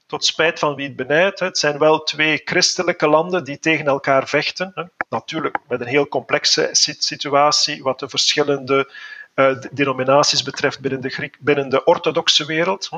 tot 0.07 0.25
spijt 0.25 0.59
van 0.59 0.75
wie 0.75 0.87
het 0.87 0.97
benijdt, 0.97 1.41
het 1.41 1.59
zijn 1.59 1.79
wel 1.79 2.03
twee 2.03 2.41
christelijke 2.45 3.09
landen 3.09 3.45
die 3.45 3.59
tegen 3.59 3.87
elkaar 3.87 4.29
vechten. 4.29 4.73
Hè. 4.75 4.83
Natuurlijk 5.09 5.59
met 5.69 5.81
een 5.81 5.87
heel 5.87 6.09
complexe 6.09 6.69
situatie 6.99 7.83
wat 7.83 7.99
de 7.99 8.09
verschillende 8.09 8.93
uh, 9.35 9.61
denominaties 9.73 10.43
betreft 10.43 10.81
binnen 10.81 11.01
de, 11.01 11.31
binnen 11.41 11.69
de 11.69 11.85
orthodoxe 11.85 12.45
wereld. 12.45 12.89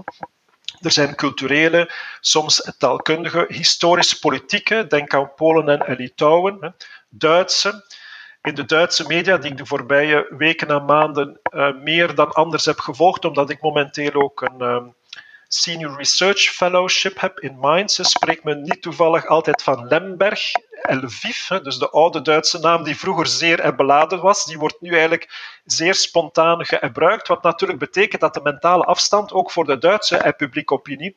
Er 0.81 0.91
zijn 0.91 1.15
culturele, 1.15 1.91
soms 2.21 2.73
taalkundige, 2.79 3.45
historisch-politieke, 3.49 4.87
denk 4.89 5.15
aan 5.15 5.35
Polen 5.35 5.87
en 5.87 5.97
Litouwen, 5.97 6.75
Duitse. 7.09 7.85
In 8.43 8.55
de 8.55 8.65
Duitse 8.65 9.07
media, 9.07 9.37
die 9.37 9.51
ik 9.51 9.57
de 9.57 9.67
voorbije 9.67 10.35
weken 10.39 10.69
en 10.69 10.85
maanden 10.85 11.41
uh, 11.51 11.75
meer 11.83 12.15
dan 12.15 12.33
anders 12.33 12.65
heb 12.65 12.79
gevolgd, 12.79 13.25
omdat 13.25 13.51
ik 13.51 13.61
momenteel 13.61 14.13
ook 14.13 14.41
een 14.41 14.57
uh, 14.59 14.83
Senior 15.49 15.97
Research 15.97 16.51
Fellowship 16.51 17.21
heb 17.21 17.39
in 17.39 17.59
Mainz, 17.59 17.99
spreekt 18.03 18.45
men 18.45 18.63
niet 18.63 18.83
toevallig 18.83 19.27
altijd 19.27 19.63
van 19.63 19.87
Lemberg, 19.87 20.51
Lviv, 20.83 21.49
dus 21.63 21.79
de 21.79 21.91
oude 21.91 22.23
Duitse 22.23 22.59
naam 22.59 22.83
die 22.85 22.99
vroeger 22.99 23.27
zeer 23.27 23.75
beladen 23.75 24.21
was, 24.21 24.45
die 24.45 24.59
wordt 24.59 24.81
nu 24.81 24.91
eigenlijk 24.91 25.61
zeer 25.65 25.95
spontaan 25.95 26.65
gebruikt, 26.65 27.29
wat 27.29 27.43
natuurlijk 27.43 27.79
betekent 27.79 28.21
dat 28.21 28.35
de 28.35 28.41
mentale 28.43 28.85
afstand 28.85 29.33
ook 29.33 29.51
voor 29.51 29.65
de 29.65 29.79
Duitse 29.79 30.35
publieke 30.37 30.75
opinie 30.75 31.15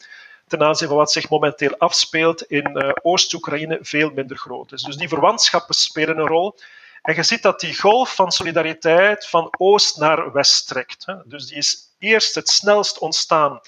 ten 0.47 0.63
aanzien 0.63 0.87
van 0.87 0.97
wat 0.97 1.11
zich 1.11 1.29
momenteel 1.29 1.77
afspeelt 1.77 2.41
in 2.41 2.77
uh, 2.77 2.91
Oost-Oekraïne 3.01 3.79
veel 3.81 4.09
minder 4.09 4.37
groot 4.37 4.71
is. 4.71 4.81
Dus 4.81 4.97
die 4.97 5.07
verwantschappen 5.07 5.75
spelen 5.75 6.17
een 6.17 6.27
rol. 6.27 6.55
En 7.01 7.15
je 7.15 7.23
ziet 7.23 7.41
dat 7.41 7.59
die 7.59 7.79
golf 7.79 8.15
van 8.15 8.31
solidariteit 8.31 9.27
van 9.27 9.53
oost 9.57 9.97
naar 9.97 10.31
west 10.31 10.67
trekt. 10.67 11.05
Dus 11.25 11.47
die 11.47 11.57
is 11.57 11.77
eerst 11.99 12.35
het 12.35 12.49
snelst 12.49 12.99
ontstaan 12.99 13.61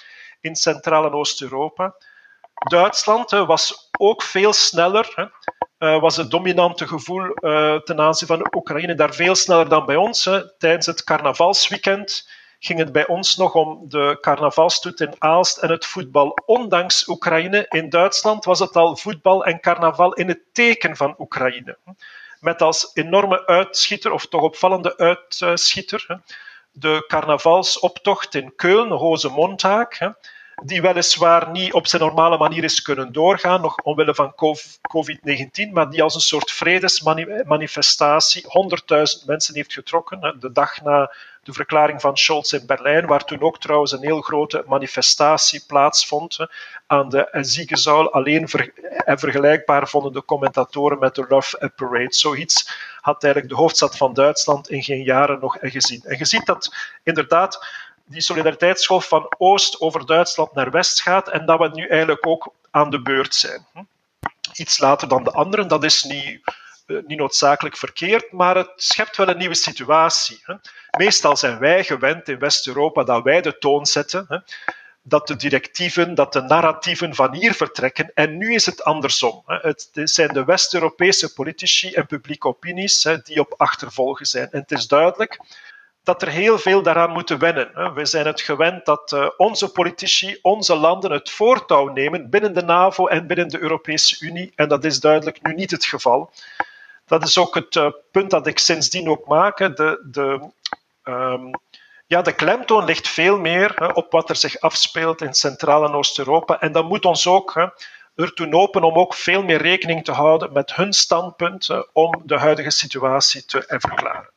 in 0.44 0.56
Centraal- 0.56 1.06
en 1.06 1.14
Oost-Europa. 1.14 1.96
Duitsland 2.54 3.30
was 3.30 3.90
ook 3.98 4.24
veel 4.24 4.54
sneller, 4.54 5.32
uh, 5.80 6.00
was 6.00 6.18
het 6.18 6.32
dominante 6.32 6.88
gevoel 6.88 7.22
uh, 7.22 7.76
ten 7.76 8.00
aanzien 8.00 8.28
van 8.28 8.56
Oekraïne 8.56 8.96
daar 8.96 9.14
veel 9.14 9.36
sneller 9.36 9.70
dan 9.70 9.86
bij 9.86 9.96
ons. 9.96 10.30
Tijdens 10.58 10.86
het 10.86 11.04
carnavalsweekend 11.04 12.30
ging 12.60 12.80
het 12.80 12.92
bij 12.92 13.08
ons 13.08 13.36
nog 13.36 13.54
om 13.54 13.90
de 13.90 14.18
carnavalstoet 14.22 15.00
in 15.00 15.16
Aalst 15.18 15.58
en 15.58 15.70
het 15.70 15.86
voetbal. 15.86 16.38
Ondanks 16.46 17.08
Oekraïne 17.08 17.66
in 17.70 17.90
Duitsland 17.90 18.46
was 18.46 18.60
het 18.60 18.76
al 18.76 18.96
voetbal 18.96 19.46
en 19.46 19.60
carnaval 19.60 20.14
in 20.14 20.28
het 20.28 20.40
teken 20.52 20.96
van 20.96 21.16
Oekraïne. 21.18 21.78
Met 22.40 22.62
als 22.62 22.92
enorme 22.94 23.46
uitschieter, 23.46 24.12
of 24.12 24.26
toch 24.26 24.42
opvallende 24.42 24.98
uitschieter, 24.98 26.22
de 26.74 27.04
carnavalsoptocht 27.08 28.36
in 28.36 28.56
Keulen, 28.56 28.98
Hoze 28.98 29.30
Mondhaak, 29.30 30.14
die 30.64 30.82
weliswaar 30.82 31.52
niet 31.52 31.74
op 31.74 31.88
zijn 31.88 32.02
normale 32.02 32.38
manier 32.38 32.64
is 32.64 32.82
kunnen 32.82 33.12
doorgaan, 33.12 33.62
nog 33.62 33.78
omwille 33.78 34.16
van 34.16 34.36
COVID-19, 34.82 35.72
maar 35.72 35.90
die 35.90 36.04
als 36.04 36.16
een 36.16 36.22
soort 36.22 36.52
vredesmanifestatie 36.52 38.44
100.000 38.44 39.26
mensen 39.26 39.56
heeft 39.56 39.74
getrokken. 39.74 40.36
De 40.40 40.52
dag 40.52 40.82
na 40.82 41.14
de 41.44 41.54
verklaring 41.54 42.02
van 42.02 42.18
Scholz 42.18 42.52
in 42.52 42.66
Berlijn, 42.66 43.06
waar 43.06 43.26
toen 43.26 43.42
ook 43.42 43.60
trouwens 43.60 43.92
een 43.92 44.04
heel 44.04 44.22
grote 44.22 44.64
manifestatie 44.68 45.64
plaatsvond 45.68 46.38
aan 46.88 47.10
de 47.10 47.28
ziekenzaal. 47.32 48.14
Alleen 48.14 48.48
en 49.06 49.20
vergelijkbaar 49.20 49.88
vonden 49.88 50.14
de 50.14 50.26
commentatoren 50.26 51.00
met 51.00 51.16
de 51.16 51.26
Love 51.30 51.72
Parade. 51.76 52.14
Zoiets 52.14 52.72
had 53.02 53.24
eigenlijk 53.24 53.54
de 53.54 53.60
hoofdstad 53.60 53.98
van 53.98 54.14
Duitsland 54.14 54.70
in 54.70 54.84
geen 54.84 55.04
jaren 55.04 55.40
nog 55.40 55.58
gezien. 55.62 56.02
En 56.04 56.18
je 56.18 56.26
ziet 56.26 56.46
dat 56.46 56.76
inderdaad 57.04 57.66
die 58.06 58.22
solidariteitsgolf 58.22 59.08
van 59.08 59.34
oost 59.38 59.82
over 59.82 60.06
Duitsland 60.06 60.54
naar 60.54 60.72
west 60.72 61.02
gaat 61.02 61.30
en 61.30 61.46
dat 61.46 61.60
we 61.60 61.70
nu 61.74 61.88
eigenlijk 61.88 62.28
ook 62.28 62.54
aan 62.72 62.90
de 62.90 63.02
beurt 63.02 63.36
zijn. 63.36 63.66
Iets 64.54 64.80
later 64.80 65.08
dan 65.08 65.24
de 65.24 65.32
anderen, 65.32 65.68
dat 65.68 65.84
is 65.84 66.04
niet, 66.04 66.42
niet 67.08 67.18
noodzakelijk 67.18 67.78
verkeerd, 67.78 68.32
maar 68.32 68.56
het 68.56 68.72
schept 68.76 69.18
wel 69.18 69.28
een 69.28 69.38
nieuwe 69.38 69.56
situatie. 69.56 70.44
Meestal 70.98 71.38
zijn 71.38 71.60
wij 71.60 71.84
gewend 71.84 72.30
in 72.30 72.40
West-Europa 72.40 73.04
dat 73.04 73.24
wij 73.24 73.42
de 73.42 73.58
toon 73.58 73.86
zetten, 73.86 74.44
dat 75.02 75.28
de 75.28 75.36
directieven, 75.36 76.16
dat 76.16 76.34
de 76.34 76.42
narratieven 76.42 77.16
van 77.16 77.34
hier 77.34 77.54
vertrekken. 77.54 78.12
En 78.14 78.38
nu 78.38 78.54
is 78.54 78.66
het 78.66 78.84
andersom. 78.84 79.44
Het 79.46 79.90
zijn 79.94 80.34
de 80.34 80.44
West-Europese 80.44 81.34
politici 81.34 81.94
en 81.94 82.06
publieke 82.06 82.48
opinies 82.48 83.08
die 83.24 83.40
op 83.40 83.54
achtervolgen 83.58 84.26
zijn. 84.26 84.52
En 84.52 84.60
het 84.60 84.72
is 84.72 84.88
duidelijk 84.88 85.40
dat 86.04 86.22
er 86.22 86.30
heel 86.30 86.60
veel 86.60 86.82
daaraan 86.82 87.12
moeten 87.12 87.40
wennen. 87.40 87.94
We 87.94 88.06
zijn 88.06 88.26
het 88.26 88.42
gewend 88.42 88.86
dat 88.86 89.12
eh, 89.12 89.30
onze 89.38 89.72
politici, 89.72 90.40
onze 90.42 90.76
landen 90.76 91.12
het 91.12 91.30
voortouw 91.30 91.88
nemen 91.88 92.30
binnen 92.30 92.54
de 92.54 92.64
NAVO 92.64 93.08
en 93.08 93.28
binnen 93.28 93.48
de 93.48 93.60
Europese 93.60 94.26
Unie. 94.26 94.52
En 94.56 94.68
dat 94.68 94.84
is 94.84 95.00
duidelijk 95.00 95.42
nu 95.42 95.54
niet 95.54 95.72
het 95.72 95.86
geval. 95.86 96.32
Dat 97.14 97.24
is 97.24 97.38
ook 97.38 97.56
het 97.56 97.76
eh, 97.76 97.88
punt 98.12 98.30
dat 98.30 98.48
ik 98.48 98.60
sindsdien 98.60 99.10
ook 99.10 99.28
maak. 99.28 99.58
De, 99.58 100.08
de, 100.12 100.50
um, 101.04 101.52
ja, 102.08 102.22
de 102.22 102.34
klemtoon 102.34 102.86
ligt 102.86 103.08
veel 103.08 103.38
meer 103.38 103.94
op 103.96 104.12
wat 104.12 104.30
er 104.30 104.36
zich 104.36 104.60
afspeelt 104.60 105.22
in 105.22 105.34
Centraal- 105.34 105.86
en 105.86 105.94
Oost-Europa. 105.94 106.60
En 106.60 106.72
dat 106.72 106.88
moet 106.88 107.06
ons 107.06 107.28
ook 107.28 107.72
ertoe 108.16 108.54
open 108.54 108.84
om 108.84 108.98
ook 108.98 109.14
veel 109.14 109.44
meer 109.44 109.62
rekening 109.62 110.04
te 110.04 110.12
houden 110.12 110.54
met 110.54 110.76
hun 110.76 110.94
standpunt 110.94 111.70
om 111.92 112.22
de 112.26 112.38
huidige 112.38 112.70
situatie 112.70 113.46
te 113.46 113.64
verklaren. 113.68 114.30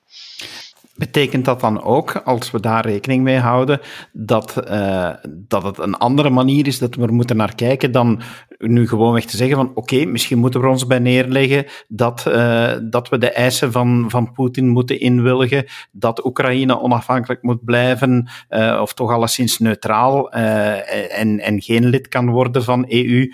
Betekent 0.97 1.45
dat 1.45 1.61
dan 1.61 1.83
ook, 1.83 2.17
als 2.25 2.51
we 2.51 2.61
daar 2.61 2.87
rekening 2.87 3.23
mee 3.23 3.39
houden, 3.39 3.81
dat, 4.13 4.63
uh, 4.69 5.11
dat 5.29 5.63
het 5.63 5.79
een 5.79 5.97
andere 5.97 6.31
manier 6.31 6.67
is 6.67 6.79
dat 6.79 6.95
we 6.95 7.03
er 7.03 7.15
moeten 7.15 7.37
naar 7.37 7.55
kijken 7.55 7.93
dan 7.93 8.21
nu 8.59 8.89
gewoonweg 8.89 9.25
te 9.25 9.37
zeggen 9.37 9.57
van 9.57 9.71
oké, 9.75 10.05
misschien 10.05 10.39
moeten 10.39 10.61
we 10.61 10.69
ons 10.69 10.87
bij 10.87 10.99
neerleggen 10.99 11.67
dat, 11.89 12.25
uh, 12.29 12.73
dat 12.83 13.09
we 13.09 13.19
de 13.19 13.31
eisen 13.31 13.73
van, 13.73 14.05
van 14.09 14.33
Poetin 14.33 14.69
moeten 14.69 15.01
inwilligen, 15.01 15.65
dat 15.93 16.25
Oekraïne 16.25 16.81
onafhankelijk 16.81 17.43
moet 17.43 17.65
blijven 17.65 18.29
uh, 18.51 18.79
of 18.83 18.95
toch 18.95 19.11
alleszins 19.11 19.59
neutraal 19.59 20.31
en, 20.31 21.41
en 21.41 21.63
geen 21.63 21.87
lid 21.87 22.09
kan 22.09 22.31
worden 22.31 22.65
van 22.65 22.85
EU 22.89 23.33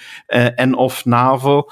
en 0.54 0.74
of 0.74 1.04
NAVO. 1.04 1.68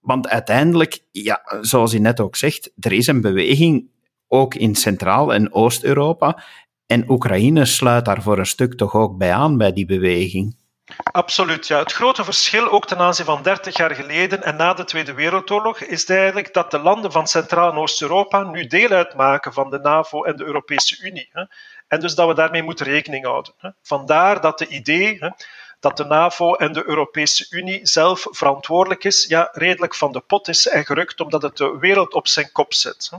want 0.00 0.28
uiteindelijk, 0.28 0.98
ja, 1.10 1.42
zoals 1.60 1.92
je 1.92 2.00
net 2.00 2.20
ook 2.20 2.36
zegt, 2.36 2.72
er 2.80 2.92
is 2.92 3.06
een 3.06 3.20
beweging 3.20 3.92
ook 4.28 4.54
in 4.54 4.74
Centraal- 4.74 5.34
en 5.34 5.52
Oost-Europa. 5.52 6.42
En 6.86 7.10
Oekraïne 7.10 7.64
sluit 7.64 8.04
daar 8.04 8.22
voor 8.22 8.38
een 8.38 8.46
stuk 8.46 8.74
toch 8.74 8.94
ook 8.94 9.16
bij 9.16 9.32
aan, 9.32 9.56
bij 9.56 9.72
die 9.72 9.86
beweging. 9.86 10.56
Absoluut, 11.02 11.66
ja. 11.66 11.78
Het 11.78 11.92
grote 11.92 12.24
verschil, 12.24 12.70
ook 12.70 12.86
ten 12.86 12.98
aanzien 12.98 13.24
van 13.24 13.42
30 13.42 13.76
jaar 13.76 13.94
geleden 13.94 14.42
en 14.42 14.56
na 14.56 14.74
de 14.74 14.84
Tweede 14.84 15.14
Wereldoorlog, 15.14 15.80
is 15.80 16.04
eigenlijk 16.04 16.52
dat 16.54 16.70
de 16.70 16.78
landen 16.78 17.12
van 17.12 17.26
Centraal- 17.26 17.70
en 17.70 17.78
Oost-Europa 17.78 18.42
nu 18.42 18.66
deel 18.66 18.88
uitmaken 18.88 19.52
van 19.52 19.70
de 19.70 19.78
NAVO 19.78 20.22
en 20.24 20.36
de 20.36 20.44
Europese 20.44 21.02
Unie. 21.02 21.28
Hè. 21.32 21.44
En 21.88 22.00
dus 22.00 22.14
dat 22.14 22.28
we 22.28 22.34
daarmee 22.34 22.62
moeten 22.62 22.86
rekening 22.86 23.24
houden. 23.24 23.52
Hè. 23.58 23.70
Vandaar 23.82 24.40
dat 24.40 24.58
de 24.58 24.66
idee 24.66 25.16
hè, 25.20 25.28
dat 25.80 25.96
de 25.96 26.04
NAVO 26.04 26.54
en 26.54 26.72
de 26.72 26.86
Europese 26.86 27.46
Unie 27.50 27.86
zelf 27.86 28.26
verantwoordelijk 28.30 29.04
is, 29.04 29.26
ja, 29.28 29.48
redelijk 29.52 29.94
van 29.94 30.12
de 30.12 30.20
pot 30.20 30.48
is 30.48 30.68
en 30.68 30.84
gerukt, 30.84 31.20
omdat 31.20 31.42
het 31.42 31.56
de 31.56 31.78
wereld 31.78 32.14
op 32.14 32.28
zijn 32.28 32.52
kop 32.52 32.74
zet. 32.74 33.08
Hè. 33.10 33.16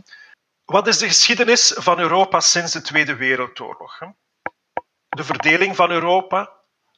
Wat 0.65 0.87
is 0.87 0.97
de 0.97 1.07
geschiedenis 1.07 1.73
van 1.75 1.99
Europa 1.99 2.39
sinds 2.39 2.71
de 2.71 2.81
Tweede 2.81 3.15
Wereldoorlog? 3.15 3.99
De 5.09 5.23
verdeling 5.23 5.75
van 5.75 5.91
Europa 5.91 6.51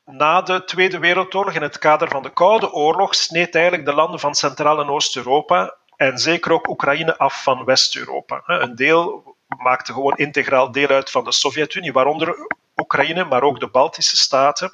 na 0.05 0.41
de 0.41 0.63
Tweede 0.63 0.99
Wereldoorlog 0.99 1.53
in 1.53 1.61
het 1.61 1.77
kader 1.77 2.09
van 2.09 2.23
de 2.23 2.33
Koude 2.33 2.71
Oorlog 2.71 3.15
sneed 3.15 3.55
eigenlijk 3.55 3.85
de 3.85 3.93
landen 3.93 4.19
van 4.19 4.35
Centraal- 4.35 4.79
en 4.79 4.89
Oost-Europa 4.89 5.75
en 5.95 6.17
zeker 6.17 6.51
ook 6.51 6.67
Oekraïne 6.67 7.17
af 7.17 7.43
van 7.43 7.65
West-Europa. 7.65 8.41
Een 8.45 8.75
deel 8.75 9.35
maakte 9.57 9.93
gewoon 9.93 10.17
integraal 10.17 10.71
deel 10.71 10.87
uit 10.87 11.11
van 11.11 11.23
de 11.23 11.31
Sovjet-Unie, 11.31 11.93
waaronder 11.93 12.35
Oekraïne, 12.75 13.23
maar 13.23 13.43
ook 13.43 13.59
de 13.59 13.69
Baltische 13.69 14.17
staten. 14.17 14.73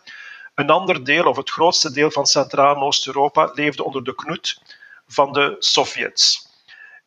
Een 0.55 0.69
ander 0.69 1.05
deel, 1.05 1.25
of 1.25 1.37
het 1.37 1.49
grootste 1.49 1.91
deel 1.91 2.11
van 2.11 2.25
Centraal- 2.25 2.75
en 2.75 2.81
Oost-Europa, 2.81 3.51
leefde 3.53 3.83
onder 3.83 4.03
de 4.03 4.15
knoet 4.15 4.61
van 5.07 5.31
de 5.31 5.55
Sovjets. 5.59 6.51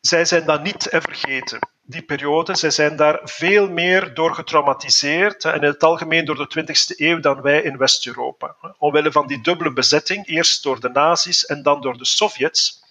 Zij 0.01 0.25
zijn 0.25 0.45
dat 0.45 0.63
niet 0.63 0.87
vergeten 0.91 1.59
die 1.89 2.01
periode. 2.01 2.55
Zij 2.55 2.69
zijn 2.69 2.95
daar 2.95 3.19
veel 3.23 3.69
meer 3.69 4.13
door 4.13 4.33
getraumatiseerd 4.33 5.45
en 5.45 5.61
in 5.61 5.63
het 5.63 5.83
algemeen 5.83 6.25
door 6.25 6.35
de 6.35 6.59
20e 6.59 6.95
eeuw 6.95 7.19
dan 7.19 7.41
wij 7.41 7.61
in 7.61 7.77
West-Europa. 7.77 8.55
Omwille 8.77 9.11
van 9.11 9.27
die 9.27 9.41
dubbele 9.41 9.73
bezetting, 9.73 10.27
eerst 10.27 10.63
door 10.63 10.79
de 10.79 10.89
nazi's 10.89 11.45
en 11.45 11.63
dan 11.63 11.81
door 11.81 11.97
de 11.97 12.05
Sovjets. 12.05 12.85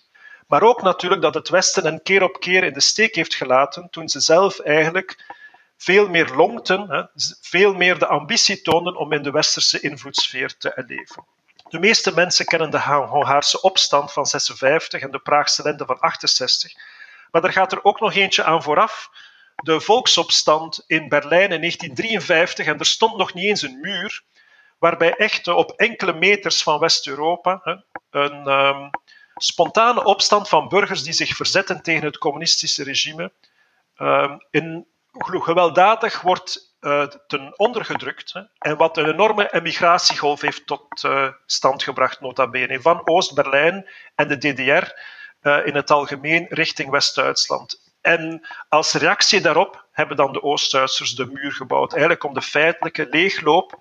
Maar 0.46 0.62
ook 0.62 0.82
natuurlijk 0.82 1.22
dat 1.22 1.34
het 1.34 1.48
Westen 1.48 1.86
een 1.86 2.02
keer 2.02 2.22
op 2.22 2.40
keer 2.40 2.64
in 2.64 2.72
de 2.72 2.80
steek 2.80 3.14
heeft 3.14 3.34
gelaten 3.34 3.88
toen 3.90 4.08
ze 4.08 4.20
zelf 4.20 4.58
eigenlijk 4.60 5.24
veel 5.76 6.08
meer 6.08 6.34
longten, 6.34 7.10
veel 7.40 7.74
meer 7.74 7.98
de 7.98 8.06
ambitie 8.06 8.62
toonden 8.62 8.96
om 8.96 9.12
in 9.12 9.22
de 9.22 9.30
westerse 9.30 9.80
invloedssfeer 9.80 10.56
te 10.56 10.84
leven. 10.86 11.24
De 11.68 11.78
meeste 11.78 12.14
mensen 12.14 12.46
kennen 12.46 12.70
de 12.70 12.80
Hongaarse 12.80 13.60
opstand 13.60 14.12
van 14.12 14.26
56 14.26 15.02
en 15.02 15.10
de 15.10 15.18
Praagse 15.18 15.62
lente 15.62 15.84
van 15.84 15.98
68. 15.98 16.72
Maar 17.30 17.45
er 17.45 17.52
gaat 17.52 17.73
er 17.73 17.85
ook 17.85 18.00
nog 18.00 18.14
eentje 18.14 18.45
aan 18.45 18.62
vooraf. 18.62 19.11
De 19.56 19.80
volksopstand 19.80 20.85
in 20.87 21.09
Berlijn 21.09 21.52
in 21.52 21.61
1953, 21.61 22.66
en 22.66 22.78
er 22.78 22.87
stond 22.87 23.16
nog 23.16 23.35
niet 23.35 23.45
eens 23.45 23.62
een 23.62 23.80
muur, 23.80 24.23
waarbij 24.78 25.14
echt 25.14 25.49
op 25.49 25.71
enkele 25.71 26.12
meters 26.12 26.62
van 26.62 26.78
West-Europa 26.78 27.83
een 28.11 28.47
um, 28.49 28.90
spontane 29.35 30.04
opstand 30.04 30.49
van 30.49 30.68
burgers 30.68 31.02
die 31.02 31.12
zich 31.12 31.37
verzetten 31.37 31.83
tegen 31.83 32.04
het 32.04 32.18
communistische 32.18 32.83
regime 32.83 33.33
um, 33.99 34.38
in, 34.50 34.87
gewelddadig 35.18 36.21
wordt 36.21 36.75
uh, 36.80 37.02
ten 37.02 37.59
onder 37.59 37.85
gedrukt 37.85 38.33
hè, 38.33 38.42
en 38.59 38.76
wat 38.76 38.97
een 38.97 39.09
enorme 39.09 39.52
emigratiegolf 39.52 40.40
heeft 40.40 40.66
tot 40.66 41.02
uh, 41.04 41.28
stand 41.47 41.83
gebracht, 41.83 42.21
nota 42.21 42.49
bene, 42.49 42.80
van 42.80 43.09
Oost-Berlijn 43.09 43.88
en 44.14 44.28
de 44.28 44.38
DDR 44.38 44.92
in 45.46 45.74
het 45.74 45.90
algemeen 45.90 46.46
richting 46.48 46.90
West-Duitsland. 46.90 47.80
En 48.00 48.46
als 48.68 48.92
reactie 48.92 49.40
daarop 49.40 49.86
hebben 49.92 50.16
dan 50.16 50.32
de 50.32 50.42
Oost-Duitsers 50.42 51.14
de 51.14 51.26
muur 51.26 51.52
gebouwd, 51.52 51.90
eigenlijk 51.90 52.24
om 52.24 52.34
de 52.34 52.42
feitelijke 52.42 53.06
leegloop 53.10 53.78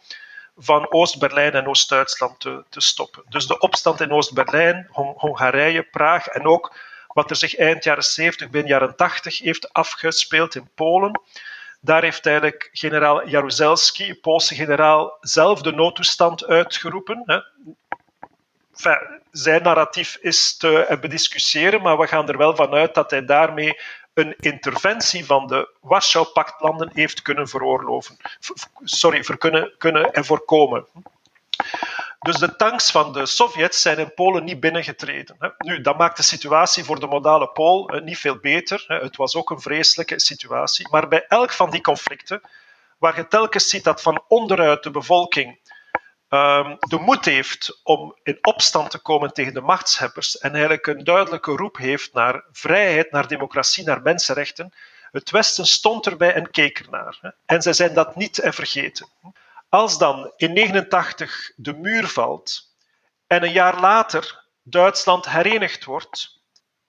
van 0.57 0.91
Oost-Berlijn 0.91 1.51
en 1.51 1.67
Oost-Duitsland 1.67 2.39
te, 2.39 2.63
te, 2.69 2.81
stoppen. 2.81 3.23
Dus 3.29 3.47
de 3.47 3.59
opstand 3.59 4.01
in 4.01 4.11
Oost-Berlijn, 4.11 4.87
Hongarije, 4.91 5.83
Praag 5.83 6.27
en 6.27 6.45
ook 6.45 6.75
wat 7.07 7.29
er 7.29 7.35
zich 7.35 7.55
eind 7.55 7.83
jaren 7.83 8.03
70, 8.03 8.49
begin 8.49 8.67
jaren 8.67 8.95
80 8.95 9.39
heeft 9.39 9.73
afgespeeld 9.73 10.55
in 10.55 10.69
Polen. 10.75 11.21
Daar 11.81 12.01
heeft 12.01 12.25
eigenlijk 12.25 12.69
generaal 12.71 13.27
Jaruzelski, 13.27 14.15
Poolse 14.15 14.55
generaal, 14.55 15.17
zelf 15.21 15.61
de 15.61 15.71
noodtoestand 15.71 16.45
uitgeroepen. 16.45 17.43
Zijn 19.31 19.63
narratief 19.63 20.17
is 20.21 20.57
te 20.57 20.97
bediscussiëren, 21.01 21.81
maar 21.81 21.97
we 21.97 22.07
gaan 22.07 22.29
er 22.29 22.37
wel 22.37 22.55
vanuit 22.55 22.93
dat 22.93 23.11
hij 23.11 23.25
daarmee 23.25 23.79
een 24.13 24.35
interventie 24.39 25.25
van 25.25 25.47
de 25.47 25.69
Warschau-pactlanden 25.81 26.91
heeft 26.93 27.21
kunnen 27.21 27.47
veroorloven. 27.47 28.17
Sorry, 28.83 29.23
voor 29.23 29.37
kunnen, 29.37 29.73
kunnen 29.77 30.13
en 30.13 30.25
voorkomen. 30.25 30.87
Dus 32.19 32.37
de 32.37 32.55
tanks 32.55 32.91
van 32.91 33.13
de 33.13 33.25
Sovjets 33.25 33.81
zijn 33.81 33.97
in 33.97 34.13
Polen 34.13 34.43
niet 34.43 34.59
binnengetreden. 34.59 35.55
Nu, 35.57 35.81
dat 35.81 35.97
maakt 35.97 36.17
de 36.17 36.23
situatie 36.23 36.83
voor 36.83 36.99
de 36.99 37.07
modale 37.07 37.47
Pool 37.47 37.91
niet 38.03 38.17
veel 38.17 38.37
beter. 38.37 38.85
Het 38.87 39.15
was 39.15 39.35
ook 39.35 39.49
een 39.49 39.61
vreselijke 39.61 40.19
situatie. 40.19 40.87
Maar 40.89 41.07
bij 41.07 41.25
elk 41.27 41.51
van 41.51 41.69
die 41.69 41.81
conflicten, 41.81 42.41
waar 42.97 43.15
je 43.15 43.27
telkens 43.27 43.69
ziet 43.69 43.83
dat 43.83 44.01
van 44.01 44.23
onderuit 44.27 44.83
de 44.83 44.91
bevolking 44.91 45.59
ehm, 46.35 46.75
de 46.79 46.97
moed 46.97 47.25
heeft 47.25 47.79
om 47.83 48.15
in 48.23 48.37
opstand 48.41 48.91
te 48.91 48.99
komen 48.99 49.33
tegen 49.33 49.53
de 49.53 49.61
machtshebbers 49.61 50.37
en 50.37 50.51
eigenlijk 50.51 50.87
een 50.87 51.03
duidelijke 51.03 51.51
roep 51.51 51.77
heeft 51.77 52.13
naar 52.13 52.43
vrijheid, 52.51 53.11
naar 53.11 53.27
democratie, 53.27 53.85
naar 53.85 54.01
mensenrechten, 54.01 54.73
het 55.11 55.31
Westen 55.31 55.65
stond 55.65 56.05
erbij 56.05 56.33
en 56.33 56.51
keek 56.51 56.79
ernaar. 56.79 57.33
En 57.45 57.61
zij 57.61 57.73
zijn 57.73 57.93
dat 57.93 58.15
niet 58.15 58.39
vergeten. 58.43 59.07
Als 59.69 59.97
dan 59.97 60.15
in 60.15 60.55
1989 60.55 61.51
de 61.55 61.73
muur 61.73 62.07
valt 62.07 62.75
en 63.27 63.43
een 63.43 63.51
jaar 63.51 63.79
later 63.79 64.43
Duitsland 64.63 65.29
herenigd 65.29 65.83
wordt 65.83 66.41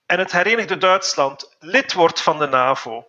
en 0.05 0.19
het 0.19 0.31
herenigde 0.31 0.77
Duitsland 0.77 1.55
lid 1.59 1.93
wordt 1.93 2.21
van 2.21 2.39
de 2.39 2.47
NAVO 2.47 3.07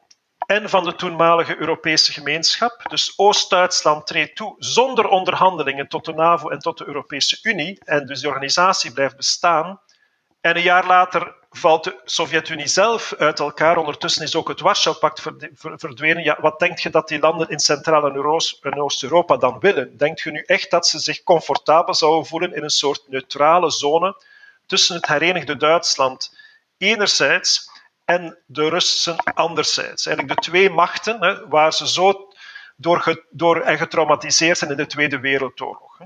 en 0.48 0.68
van 0.68 0.84
de 0.84 0.94
toenmalige 0.94 1.56
Europese 1.56 2.12
gemeenschap, 2.12 2.82
dus 2.88 3.12
Oost-Duitsland 3.16 4.06
treedt 4.06 4.36
toe 4.36 4.54
zonder 4.58 5.08
onderhandelingen 5.08 5.88
tot 5.88 6.04
de 6.04 6.12
NAVO 6.12 6.48
en 6.48 6.58
tot 6.58 6.78
de 6.78 6.86
Europese 6.86 7.38
Unie 7.42 7.80
en 7.84 8.06
dus 8.06 8.20
de 8.20 8.28
organisatie 8.28 8.92
blijft 8.92 9.16
bestaan, 9.16 9.80
en 10.40 10.56
een 10.56 10.62
jaar 10.62 10.86
later 10.86 11.34
valt 11.50 11.84
de 11.84 12.00
Sovjet-Unie 12.04 12.66
zelf 12.66 13.14
uit 13.18 13.38
elkaar. 13.38 13.76
Ondertussen 13.76 14.22
is 14.22 14.34
ook 14.34 14.48
het 14.48 14.60
Warschau-pact 14.60 15.22
verdwenen. 15.54 16.22
Ja, 16.22 16.38
wat 16.40 16.58
denkt 16.58 16.82
je 16.82 16.90
dat 16.90 17.08
die 17.08 17.18
landen 17.18 17.48
in 17.48 17.58
Centraal- 17.58 18.06
en 18.60 18.80
Oost-Europa 18.80 19.36
dan 19.36 19.58
willen? 19.58 19.96
Denkt 19.96 20.20
je 20.20 20.30
nu 20.30 20.42
echt 20.46 20.70
dat 20.70 20.86
ze 20.86 20.98
zich 20.98 21.22
comfortabel 21.22 21.94
zouden 21.94 22.26
voelen 22.26 22.54
in 22.54 22.62
een 22.62 22.70
soort 22.70 23.08
neutrale 23.08 23.70
zone 23.70 24.22
tussen 24.66 24.96
het 24.96 25.06
herenigde 25.06 25.56
Duitsland 25.56 26.36
enerzijds 26.78 27.70
en 28.08 28.38
de 28.46 28.68
Russen 28.68 29.16
anderzijds? 29.16 30.06
Eigenlijk 30.06 30.36
de 30.36 30.50
twee 30.50 30.70
machten 30.70 31.20
hè, 31.20 31.48
waar 31.48 31.72
ze 31.72 31.88
zo 31.88 32.32
door, 32.76 33.24
door 33.30 33.60
en 33.60 33.78
getraumatiseerd 33.78 34.58
zijn 34.58 34.70
in 34.70 34.76
de 34.76 34.86
Tweede 34.86 35.20
Wereldoorlog. 35.20 35.98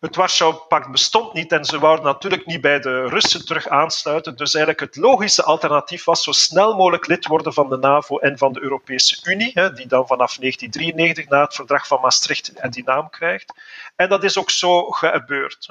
Het 0.00 0.16
Warschau-pact 0.16 0.90
bestond 0.90 1.32
niet 1.32 1.52
en 1.52 1.64
ze 1.64 1.78
wouden 1.78 2.04
natuurlijk 2.04 2.46
niet 2.46 2.60
bij 2.60 2.80
de 2.80 3.08
Russen 3.08 3.46
terug 3.46 3.68
aansluiten. 3.68 4.36
Dus 4.36 4.54
eigenlijk 4.54 4.84
het 4.84 5.02
logische 5.02 5.42
alternatief 5.42 6.04
was 6.04 6.22
zo 6.22 6.32
snel 6.32 6.76
mogelijk 6.76 7.06
lid 7.06 7.26
worden 7.26 7.52
van 7.52 7.68
de 7.68 7.76
NAVO 7.76 8.18
en 8.18 8.38
van 8.38 8.52
de 8.52 8.62
Europese 8.62 9.30
Unie, 9.30 9.52
die 9.52 9.86
dan 9.86 10.06
vanaf 10.06 10.36
1993 10.36 11.28
na 11.28 11.40
het 11.42 11.54
verdrag 11.54 11.86
van 11.86 12.00
Maastricht 12.00 12.72
die 12.72 12.84
naam 12.84 13.10
krijgt. 13.10 13.54
En 13.96 14.08
dat 14.08 14.24
is 14.24 14.38
ook 14.38 14.50
zo 14.50 14.90
gebeurd. 14.90 15.68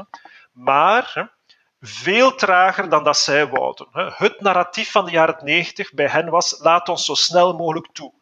Maar 0.51 1.31
veel 1.81 2.35
trager 2.35 2.89
dan 2.89 3.03
dat 3.03 3.17
zij 3.17 3.47
wouden. 3.47 3.87
Het 3.91 4.41
narratief 4.41 4.91
van 4.91 5.05
de 5.05 5.11
jaren 5.11 5.37
90 5.43 5.93
bij 5.93 6.07
hen 6.07 6.29
was: 6.29 6.59
laat 6.59 6.89
ons 6.89 7.05
zo 7.05 7.13
snel 7.13 7.53
mogelijk 7.53 7.87
toe. 7.91 8.13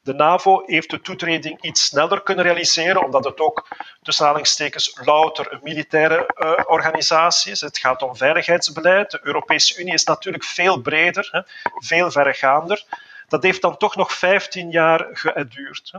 De 0.00 0.14
NAVO 0.14 0.62
heeft 0.66 0.90
de 0.90 1.00
toetreding 1.00 1.62
iets 1.62 1.84
sneller 1.84 2.22
kunnen 2.22 2.44
realiseren, 2.44 3.04
omdat 3.04 3.24
het 3.24 3.40
ook 3.40 3.68
tussen 4.02 4.24
aanhalingstekens 4.24 5.00
louter 5.04 5.52
een 5.52 5.60
militaire 5.62 6.34
uh, 6.38 6.52
organisatie 6.66 7.52
is. 7.52 7.60
Het 7.60 7.78
gaat 7.78 8.02
om 8.02 8.16
veiligheidsbeleid. 8.16 9.10
De 9.10 9.20
Europese 9.22 9.80
Unie 9.80 9.92
is 9.92 10.04
natuurlijk 10.04 10.44
veel 10.44 10.80
breder, 10.80 11.28
hè, 11.32 11.40
veel 11.74 12.10
verregaander. 12.10 12.84
Dat 13.26 13.42
heeft 13.42 13.62
dan 13.62 13.76
toch 13.76 13.96
nog 13.96 14.12
15 14.12 14.70
jaar 14.70 15.06
geduurd. 15.12 15.88
Hè. 15.92 15.98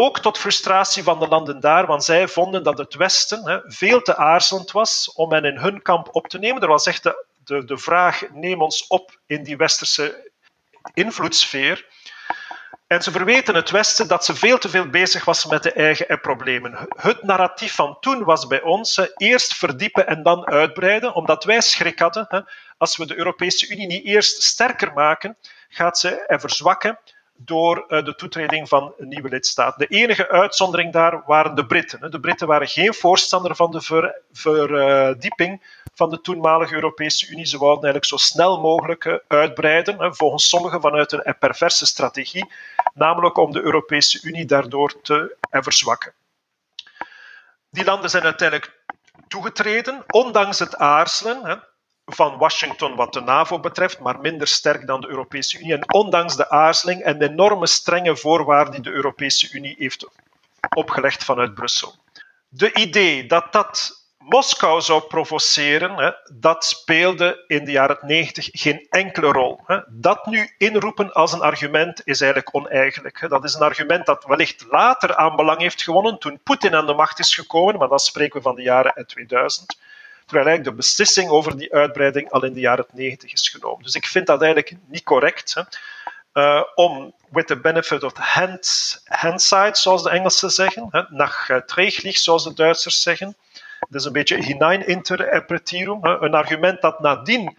Ook 0.00 0.20
tot 0.20 0.38
frustratie 0.38 1.02
van 1.02 1.18
de 1.18 1.28
landen 1.28 1.60
daar, 1.60 1.86
want 1.86 2.04
zij 2.04 2.28
vonden 2.28 2.62
dat 2.62 2.78
het 2.78 2.94
Westen 2.94 3.48
hè, 3.48 3.58
veel 3.64 4.02
te 4.02 4.16
aarzelend 4.16 4.70
was 4.70 5.12
om 5.14 5.32
hen 5.32 5.44
in 5.44 5.56
hun 5.56 5.82
kamp 5.82 6.08
op 6.12 6.28
te 6.28 6.38
nemen. 6.38 6.62
Er 6.62 6.68
was 6.68 6.86
echt 6.86 7.02
de, 7.02 7.64
de, 7.64 7.78
vraag: 7.78 8.22
neem 8.32 8.62
ons 8.62 8.86
op 8.86 9.18
in 9.26 9.42
die 9.42 9.56
westerse 9.56 10.30
invloedssfeer. 10.94 11.86
En 12.86 13.02
ze 13.02 13.10
verweten 13.10 13.54
het 13.54 13.70
Westen 13.70 14.08
dat 14.08 14.24
ze 14.24 14.34
veel 14.34 14.58
te 14.58 14.68
veel 14.68 14.88
bezig 14.88 15.24
was 15.24 15.46
met 15.46 15.62
de 15.62 15.72
eigen 15.72 16.20
problemen. 16.20 16.88
Het 16.96 17.22
narratief 17.22 17.74
van 17.74 17.96
toen 18.00 18.24
was 18.24 18.46
bij 18.46 18.62
ons 18.62 19.00
eerst 19.16 19.54
verdiepen 19.54 20.06
en 20.06 20.22
dan 20.22 20.46
uitbreiden, 20.46 21.14
omdat 21.14 21.44
wij 21.44 21.60
schrik 21.60 21.98
hadden. 21.98 22.46
Als 22.76 22.96
we 22.96 23.06
de 23.06 23.16
Europese 23.16 23.68
Unie 23.68 23.86
niet 23.86 24.04
eerst 24.04 24.42
sterker 24.42 24.92
maken, 24.92 25.36
gaat 25.68 25.98
ze 25.98 26.26
er 26.26 26.40
verzwakken 26.40 26.98
door 27.40 27.84
eh, 27.88 28.04
de 28.04 28.14
toetreding 28.14 28.68
van 28.68 28.94
een 28.96 29.08
nieuwe 29.08 29.28
lidstaat. 29.28 29.78
De 29.78 29.86
enige 29.86 30.28
uitzondering 30.28 30.92
daar 30.92 31.22
waren 31.26 31.54
de 31.54 31.66
Britten. 31.66 32.10
De 32.10 32.20
Britten 32.20 32.46
waren 32.46 32.68
geen 32.68 32.94
voorstander 32.94 33.56
van 33.56 33.70
de 33.70 34.12
verdieping 34.32 35.62
van 35.94 36.10
de 36.10 36.20
toenmalige 36.20 36.74
Europese 36.74 37.28
Unie. 37.28 37.46
Ze 37.46 37.58
wouden 37.58 37.84
eigenlijk 37.84 38.12
zo 38.12 38.16
snel 38.16 38.60
mogelijk 38.60 39.04
eh, 39.04 39.16
uitbreiden, 39.28 40.14
volgens 40.14 40.48
sommigen 40.48 40.80
vanuit 40.80 41.12
een 41.12 41.38
perverse 41.38 41.86
strategie, 41.86 42.52
namelijk 42.94 43.36
om 43.36 43.52
de 43.52 43.62
Europese 43.62 44.20
Unie 44.22 44.44
daardoor 44.44 45.00
te 45.00 45.36
verzwakken. 45.50 46.12
Die 47.70 47.84
landen 47.84 48.10
zijn 48.10 48.22
uiteindelijk 48.22 48.82
toegetreden, 49.28 50.04
ondanks 50.06 50.58
het 50.58 50.76
aarzelen 50.76 51.62
van 52.08 52.38
Washington 52.38 52.94
wat 52.94 53.12
de 53.12 53.20
NAVO 53.20 53.60
betreft, 53.60 53.98
maar 53.98 54.20
minder 54.20 54.46
sterk 54.46 54.86
dan 54.86 55.00
de 55.00 55.08
Europese 55.08 55.58
Unie. 55.58 55.72
En 55.72 55.92
ondanks 55.92 56.36
de 56.36 56.50
aarzeling 56.50 57.02
en 57.02 57.18
de 57.18 57.28
enorme 57.28 57.66
strenge 57.66 58.16
voorwaarden 58.16 58.72
die 58.72 58.82
de 58.82 58.90
Europese 58.90 59.52
Unie 59.52 59.74
heeft 59.78 60.06
opgelegd 60.76 61.24
vanuit 61.24 61.54
Brussel. 61.54 61.94
De 62.48 62.72
idee 62.72 63.26
dat 63.26 63.52
dat 63.52 63.98
Moskou 64.18 64.80
zou 64.80 65.02
provoceren, 65.02 65.94
hè, 65.94 66.10
dat 66.34 66.64
speelde 66.64 67.44
in 67.46 67.64
de 67.64 67.70
jaren 67.70 67.98
90 68.00 68.48
geen 68.52 68.86
enkele 68.90 69.32
rol. 69.32 69.60
Hè. 69.66 69.80
Dat 69.88 70.26
nu 70.26 70.54
inroepen 70.58 71.12
als 71.12 71.32
een 71.32 71.40
argument 71.40 72.00
is 72.04 72.20
eigenlijk 72.20 72.54
oneigenlijk. 72.54 73.26
Dat 73.28 73.44
is 73.44 73.54
een 73.54 73.62
argument 73.62 74.06
dat 74.06 74.24
wellicht 74.24 74.66
later 74.70 75.16
aan 75.16 75.36
belang 75.36 75.60
heeft 75.60 75.82
gewonnen 75.82 76.18
toen 76.18 76.40
Poetin 76.42 76.74
aan 76.74 76.86
de 76.86 76.94
macht 76.94 77.18
is 77.18 77.34
gekomen, 77.34 77.78
maar 77.78 77.88
dan 77.88 77.98
spreken 77.98 78.36
we 78.36 78.42
van 78.42 78.54
de 78.54 78.62
jaren 78.62 79.06
2000. 79.06 79.78
Terwijl 80.28 80.48
eigenlijk 80.48 80.76
de 80.76 80.82
beslissing 80.82 81.30
over 81.30 81.56
die 81.56 81.72
uitbreiding 81.72 82.30
al 82.30 82.44
in 82.44 82.52
de 82.52 82.60
jaren 82.60 82.86
90 82.92 83.32
is 83.32 83.48
genomen. 83.48 83.84
Dus 83.84 83.94
ik 83.94 84.06
vind 84.06 84.26
dat 84.26 84.42
eigenlijk 84.42 84.76
niet 84.86 85.02
correct. 85.02 85.54
Hè. 85.54 85.62
Uh, 86.32 86.62
om 86.74 87.14
with 87.30 87.46
the 87.46 87.60
benefit 87.60 88.02
of 88.02 88.12
hand, 88.14 89.02
hindsight, 89.20 89.78
zoals 89.78 90.02
de 90.02 90.10
Engelsen 90.10 90.50
zeggen, 90.50 90.88
hè, 90.90 91.02
nach 91.08 91.48
uh, 91.48 92.10
zoals 92.12 92.44
de 92.44 92.54
Duitsers 92.54 93.02
zeggen, 93.02 93.36
dat 93.78 94.00
is 94.00 94.04
een 94.04 94.12
beetje 94.12 94.42
hinein 94.42 94.86
interpreteren. 94.86 95.98
Een 96.02 96.34
argument 96.34 96.80
dat 96.80 97.00
nadien 97.00 97.56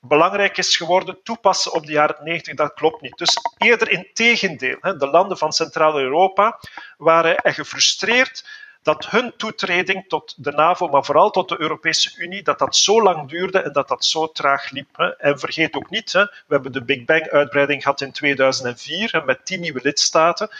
belangrijk 0.00 0.56
is 0.56 0.76
geworden, 0.76 1.22
toepassen 1.22 1.72
op 1.72 1.86
de 1.86 1.92
jaren 1.92 2.16
90, 2.24 2.54
dat 2.54 2.74
klopt 2.74 3.00
niet. 3.00 3.18
Dus 3.18 3.36
eerder 3.58 3.90
in 3.90 4.08
tegendeel. 4.12 4.78
De 4.80 5.08
landen 5.10 5.38
van 5.38 5.52
Centraal-Europa 5.52 6.60
waren 6.96 7.54
gefrustreerd 7.54 8.44
dat 8.86 9.06
hun 9.06 9.32
toetreding 9.36 10.08
tot 10.08 10.34
de 10.36 10.50
NAVO, 10.50 10.88
maar 10.88 11.04
vooral 11.04 11.30
tot 11.30 11.48
de 11.48 11.60
Europese 11.60 12.14
Unie, 12.16 12.42
dat 12.42 12.58
dat 12.58 12.76
zo 12.76 13.02
lang 13.02 13.28
duurde 13.28 13.58
en 13.58 13.72
dat 13.72 13.88
dat 13.88 14.04
zo 14.04 14.26
traag 14.32 14.70
liep. 14.70 15.14
En 15.18 15.38
vergeet 15.38 15.74
ook 15.74 15.90
niet, 15.90 16.12
we 16.12 16.28
hebben 16.48 16.72
de 16.72 16.84
Big 16.84 17.04
Bang-uitbreiding 17.04 17.82
gehad 17.82 18.00
in 18.00 18.12
2004 18.12 19.22
met 19.24 19.46
tien 19.46 19.60
nieuwe 19.60 19.80
lidstaten 19.82 20.50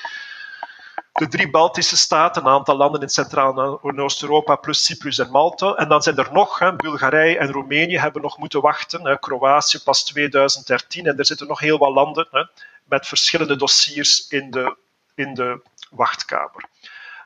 de 1.12 1.28
drie 1.28 1.50
Baltische 1.50 1.96
staten, 1.96 2.42
een 2.42 2.52
aantal 2.52 2.76
landen 2.76 3.00
in 3.00 3.08
Centraal- 3.08 3.80
en 3.82 4.00
Oost-Europa, 4.00 4.56
plus 4.56 4.84
Cyprus 4.84 5.18
en 5.18 5.30
Malta. 5.30 5.74
En 5.74 5.88
dan 5.88 6.02
zijn 6.02 6.16
er 6.16 6.28
nog, 6.32 6.58
hè, 6.58 6.76
Bulgarije 6.76 7.38
en 7.38 7.52
Roemenië 7.52 7.98
hebben 7.98 8.22
nog 8.22 8.38
moeten 8.38 8.60
wachten. 8.60 9.18
Kroatië 9.20 9.78
pas 9.84 10.04
2013. 10.04 11.06
En 11.06 11.18
er 11.18 11.26
zitten 11.26 11.46
nog 11.46 11.60
heel 11.60 11.78
wat 11.78 11.94
landen 11.94 12.50
met 12.84 13.06
verschillende 13.06 13.56
dossiers 13.56 14.28
in 14.28 14.50
de, 14.50 14.76
in 15.14 15.34
de 15.34 15.60
wachtkamer. 15.90 16.64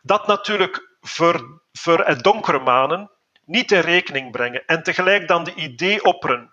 Dat 0.03 0.27
natuurlijk 0.27 0.90
voor, 1.01 1.63
voor 1.73 1.99
het 1.99 2.23
donkere 2.23 2.59
manen 2.59 3.11
niet 3.45 3.73
in 3.73 3.81
rekening 3.81 4.31
brengen 4.31 4.63
en 4.67 4.83
tegelijk 4.83 5.29
dan 5.29 5.45
de 5.45 5.55
idee 5.55 6.05
opperen 6.05 6.53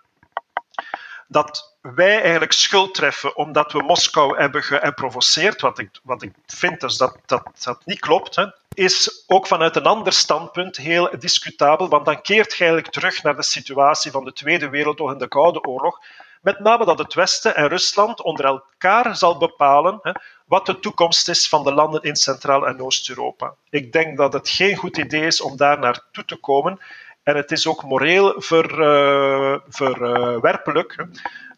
dat 1.28 1.78
wij 1.80 2.20
eigenlijk 2.20 2.52
schuld 2.52 2.94
treffen 2.94 3.36
omdat 3.36 3.72
we 3.72 3.82
Moskou 3.82 4.38
hebben 4.38 4.62
geprovoceerd, 4.62 5.60
wat 5.60 5.78
ik, 5.78 5.90
wat 6.02 6.22
ik 6.22 6.32
vind 6.46 6.80
dus 6.80 6.96
dat, 6.96 7.16
dat 7.26 7.42
dat 7.64 7.86
niet 7.86 8.00
klopt. 8.00 8.36
Hè. 8.36 8.46
is 8.74 9.24
ook 9.26 9.46
vanuit 9.46 9.76
een 9.76 9.86
ander 9.86 10.12
standpunt 10.12 10.76
heel 10.76 11.10
discutabel, 11.18 11.88
want 11.88 12.04
dan 12.04 12.22
keert 12.22 12.52
je 12.52 12.58
eigenlijk 12.58 12.92
terug 12.92 13.22
naar 13.22 13.36
de 13.36 13.42
situatie 13.42 14.10
van 14.10 14.24
de 14.24 14.32
Tweede 14.32 14.68
Wereldoorlog 14.68 15.14
en 15.14 15.20
de 15.20 15.28
Koude 15.28 15.62
Oorlog. 15.62 15.98
Met 16.40 16.58
name 16.58 16.84
dat 16.84 16.98
het 16.98 17.14
Westen 17.14 17.56
en 17.56 17.68
Rusland 17.68 18.22
onder 18.22 18.44
elkaar 18.44 19.16
zal 19.16 19.38
bepalen 19.38 19.98
hè, 20.02 20.12
wat 20.48 20.66
de 20.66 20.78
toekomst 20.78 21.28
is 21.28 21.48
van 21.48 21.64
de 21.64 21.72
landen 21.72 22.02
in 22.02 22.16
Centraal- 22.16 22.66
en 22.66 22.82
Oost-Europa. 22.82 23.54
Ik 23.70 23.92
denk 23.92 24.16
dat 24.16 24.32
het 24.32 24.48
geen 24.48 24.76
goed 24.76 24.96
idee 24.96 25.26
is 25.26 25.40
om 25.40 25.56
daar 25.56 25.78
naartoe 25.78 26.24
te 26.24 26.36
komen. 26.36 26.80
En 27.22 27.36
het 27.36 27.50
is 27.50 27.66
ook 27.66 27.82
moreel 27.84 28.34
ver, 28.36 28.80
uh, 28.80 29.58
verwerpelijk 29.68 31.06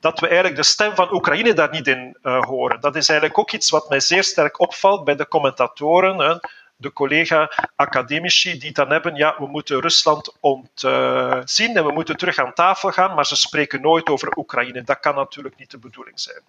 dat 0.01 0.21
we 0.21 0.27
eigenlijk 0.27 0.57
de 0.57 0.63
stem 0.63 0.95
van 0.95 1.15
Oekraïne 1.15 1.53
daar 1.53 1.71
niet 1.71 1.87
in 1.87 2.17
uh, 2.23 2.43
horen. 2.43 2.81
Dat 2.81 2.97
is 2.97 3.09
eigenlijk 3.09 3.39
ook 3.39 3.53
iets 3.53 3.71
wat 3.71 3.89
mij 3.89 4.01
zeer 4.01 4.25
sterk 4.25 4.61
opvalt 4.61 5.05
bij 5.05 5.17
de 5.17 5.29
commentatoren. 5.29 6.41
De 6.77 6.93
collega-academici 6.93 8.59
die 8.59 8.73
dan 8.73 8.91
hebben, 8.91 9.15
ja, 9.15 9.35
we 9.39 9.47
moeten 9.47 9.81
Rusland 9.81 10.37
ontzien 10.41 11.77
en 11.77 11.87
we 11.87 11.93
moeten 11.93 12.17
terug 12.17 12.39
aan 12.39 12.53
tafel 12.53 12.91
gaan, 12.91 13.15
maar 13.15 13.27
ze 13.27 13.37
spreken 13.37 13.81
nooit 13.81 14.09
over 14.09 14.37
Oekraïne. 14.37 14.83
Dat 14.83 15.01
kan 15.01 15.15
natuurlijk 15.15 15.57
niet 15.57 15.71
de 15.71 15.79
bedoeling 15.79 16.21
zijn. 16.21 16.43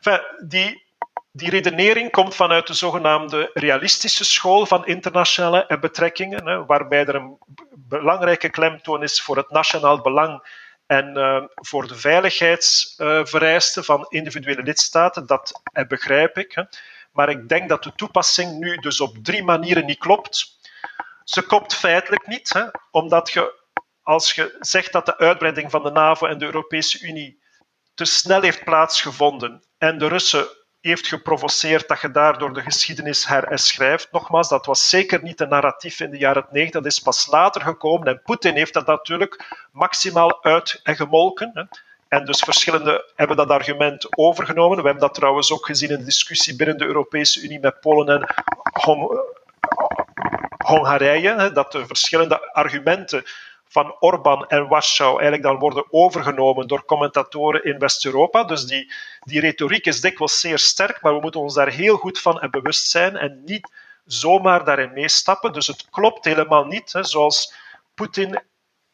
Enfin, 0.00 0.48
die, 0.48 0.87
die 1.38 1.50
redenering 1.50 2.10
komt 2.10 2.34
vanuit 2.34 2.66
de 2.66 2.74
zogenaamde 2.74 3.50
realistische 3.54 4.24
school 4.24 4.66
van 4.66 4.86
internationale 4.86 5.78
betrekkingen, 5.80 6.46
hè, 6.46 6.66
waarbij 6.66 7.06
er 7.06 7.14
een 7.14 7.38
belangrijke 7.74 8.48
klemtoon 8.48 9.02
is 9.02 9.22
voor 9.22 9.36
het 9.36 9.50
nationaal 9.50 10.00
belang 10.00 10.42
en 10.86 11.16
uh, 11.16 11.42
voor 11.54 11.88
de 11.88 11.94
veiligheidsvereisten 11.94 13.82
uh, 13.82 13.88
van 13.88 14.06
individuele 14.08 14.62
lidstaten. 14.62 15.26
Dat 15.26 15.62
uh, 15.72 15.86
begrijp 15.86 16.38
ik. 16.38 16.52
Hè. 16.52 16.62
Maar 17.12 17.28
ik 17.28 17.48
denk 17.48 17.68
dat 17.68 17.82
de 17.82 17.92
toepassing 17.94 18.58
nu 18.58 18.76
dus 18.76 19.00
op 19.00 19.16
drie 19.22 19.44
manieren 19.44 19.86
niet 19.86 19.98
klopt. 19.98 20.58
Ze 21.24 21.46
klopt 21.46 21.74
feitelijk 21.74 22.26
niet, 22.26 22.52
hè, 22.52 22.64
omdat 22.90 23.30
je, 23.30 23.54
als 24.02 24.32
je 24.32 24.56
zegt 24.60 24.92
dat 24.92 25.06
de 25.06 25.18
uitbreiding 25.18 25.70
van 25.70 25.82
de 25.82 25.90
NAVO 25.90 26.26
en 26.26 26.38
de 26.38 26.44
Europese 26.44 27.06
Unie 27.06 27.42
te 27.94 28.04
snel 28.04 28.42
heeft 28.42 28.64
plaatsgevonden 28.64 29.64
en 29.78 29.98
de 29.98 30.08
Russen 30.08 30.57
heeft 30.80 31.06
geprovoceerd 31.06 31.88
dat 31.88 32.00
je 32.00 32.10
daardoor 32.10 32.54
de 32.54 32.62
geschiedenis 32.62 33.26
herschrijft. 33.26 34.12
Nogmaals, 34.12 34.48
dat 34.48 34.66
was 34.66 34.88
zeker 34.88 35.22
niet 35.22 35.40
een 35.40 35.48
narratief 35.48 36.00
in 36.00 36.10
de 36.10 36.18
jaren 36.18 36.46
90, 36.50 36.82
dat 36.82 36.92
is 36.92 36.98
pas 36.98 37.26
later 37.26 37.60
gekomen 37.60 38.06
en 38.06 38.22
Poetin 38.22 38.54
heeft 38.54 38.74
dat 38.74 38.86
natuurlijk 38.86 39.56
maximaal 39.72 40.44
uit 40.44 40.80
en 40.82 40.96
gemolken. 40.96 41.68
En 42.08 42.24
dus 42.24 42.40
verschillende 42.40 43.12
hebben 43.16 43.36
dat 43.36 43.50
argument 43.50 44.16
overgenomen. 44.16 44.76
We 44.76 44.82
hebben 44.82 45.02
dat 45.02 45.14
trouwens 45.14 45.52
ook 45.52 45.66
gezien 45.66 45.90
in 45.90 45.98
de 45.98 46.04
discussie 46.04 46.56
binnen 46.56 46.78
de 46.78 46.84
Europese 46.84 47.42
Unie 47.42 47.60
met 47.60 47.80
Polen 47.80 48.08
en 48.08 48.34
Hong 48.72 49.20
Hongarije, 50.64 51.52
dat 51.52 51.72
de 51.72 51.86
verschillende 51.86 52.52
argumenten 52.52 53.24
van 53.68 53.96
Orbán 54.00 54.46
en 54.46 54.68
Warschau 54.68 55.12
eigenlijk 55.12 55.42
dan 55.42 55.58
worden 55.58 55.92
overgenomen 55.92 56.68
door 56.68 56.84
commentatoren 56.84 57.64
in 57.64 57.78
West-Europa. 57.78 58.44
Dus 58.44 58.64
die, 58.64 58.92
die 59.20 59.40
retoriek 59.40 59.86
is 59.86 60.00
dikwijls 60.00 60.40
zeer 60.40 60.58
sterk, 60.58 61.02
maar 61.02 61.14
we 61.14 61.20
moeten 61.20 61.40
ons 61.40 61.54
daar 61.54 61.70
heel 61.70 61.96
goed 61.96 62.20
van 62.20 62.40
en 62.40 62.50
bewust 62.50 62.90
zijn 62.90 63.16
en 63.16 63.42
niet 63.44 63.70
zomaar 64.04 64.64
daarin 64.64 64.92
meestappen. 64.92 65.52
Dus 65.52 65.66
het 65.66 65.90
klopt 65.90 66.24
helemaal 66.24 66.64
niet, 66.64 66.92
hè, 66.92 67.04
zoals 67.04 67.54
Poetin 67.94 68.40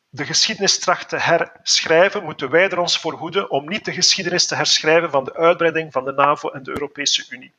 de 0.08 0.24
geschiedenis 0.24 0.78
tracht 0.78 1.08
te 1.08 1.16
herschrijven, 1.16 2.24
moeten 2.24 2.50
wij 2.50 2.68
er 2.68 2.78
ons 2.78 2.98
voor 2.98 3.12
hoeden 3.12 3.50
om 3.50 3.68
niet 3.68 3.84
de 3.84 3.92
geschiedenis 3.92 4.46
te 4.46 4.54
herschrijven 4.54 5.10
van 5.10 5.24
de 5.24 5.34
uitbreiding 5.34 5.92
van 5.92 6.04
de 6.04 6.12
NAVO 6.12 6.50
en 6.50 6.62
de 6.62 6.70
Europese 6.70 7.26
Unie. 7.28 7.52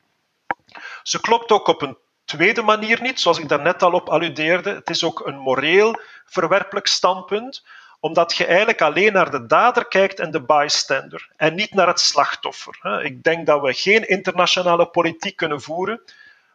Ze 1.04 1.22
klopt 1.22 1.52
ook 1.52 1.68
op 1.68 1.82
een 1.82 1.98
tweede 2.26 2.62
manier 2.62 3.02
niet, 3.02 3.20
zoals 3.20 3.40
ik 3.40 3.50
daarnet 3.50 3.84
al 3.84 3.92
op 3.92 4.10
alludeerde. 4.10 4.74
Het 4.74 4.90
is 4.90 5.04
ook 5.04 5.26
een 5.26 5.38
moreel 5.38 6.00
verwerpelijk 6.26 6.88
standpunt, 6.88 7.66
omdat 8.00 8.36
je 8.36 8.46
eigenlijk 8.46 8.82
alleen 8.82 9.14
naar 9.14 9.32
de 9.32 9.46
dader 9.46 9.86
kijkt 9.88 10.20
en 10.20 10.32
de 10.32 10.42
bystander 10.42 11.30
en 11.38 11.56
niet 11.56 11.74
naar 11.74 11.88
het 11.88 12.00
slachtoffer. 12.00 13.04
Ik 13.04 13.24
denk 13.24 13.46
dat 13.46 13.62
we 13.62 13.74
geen 13.74 14.08
internationale 14.08 14.86
politiek 14.86 15.36
kunnen 15.36 15.62
voeren 15.62 16.02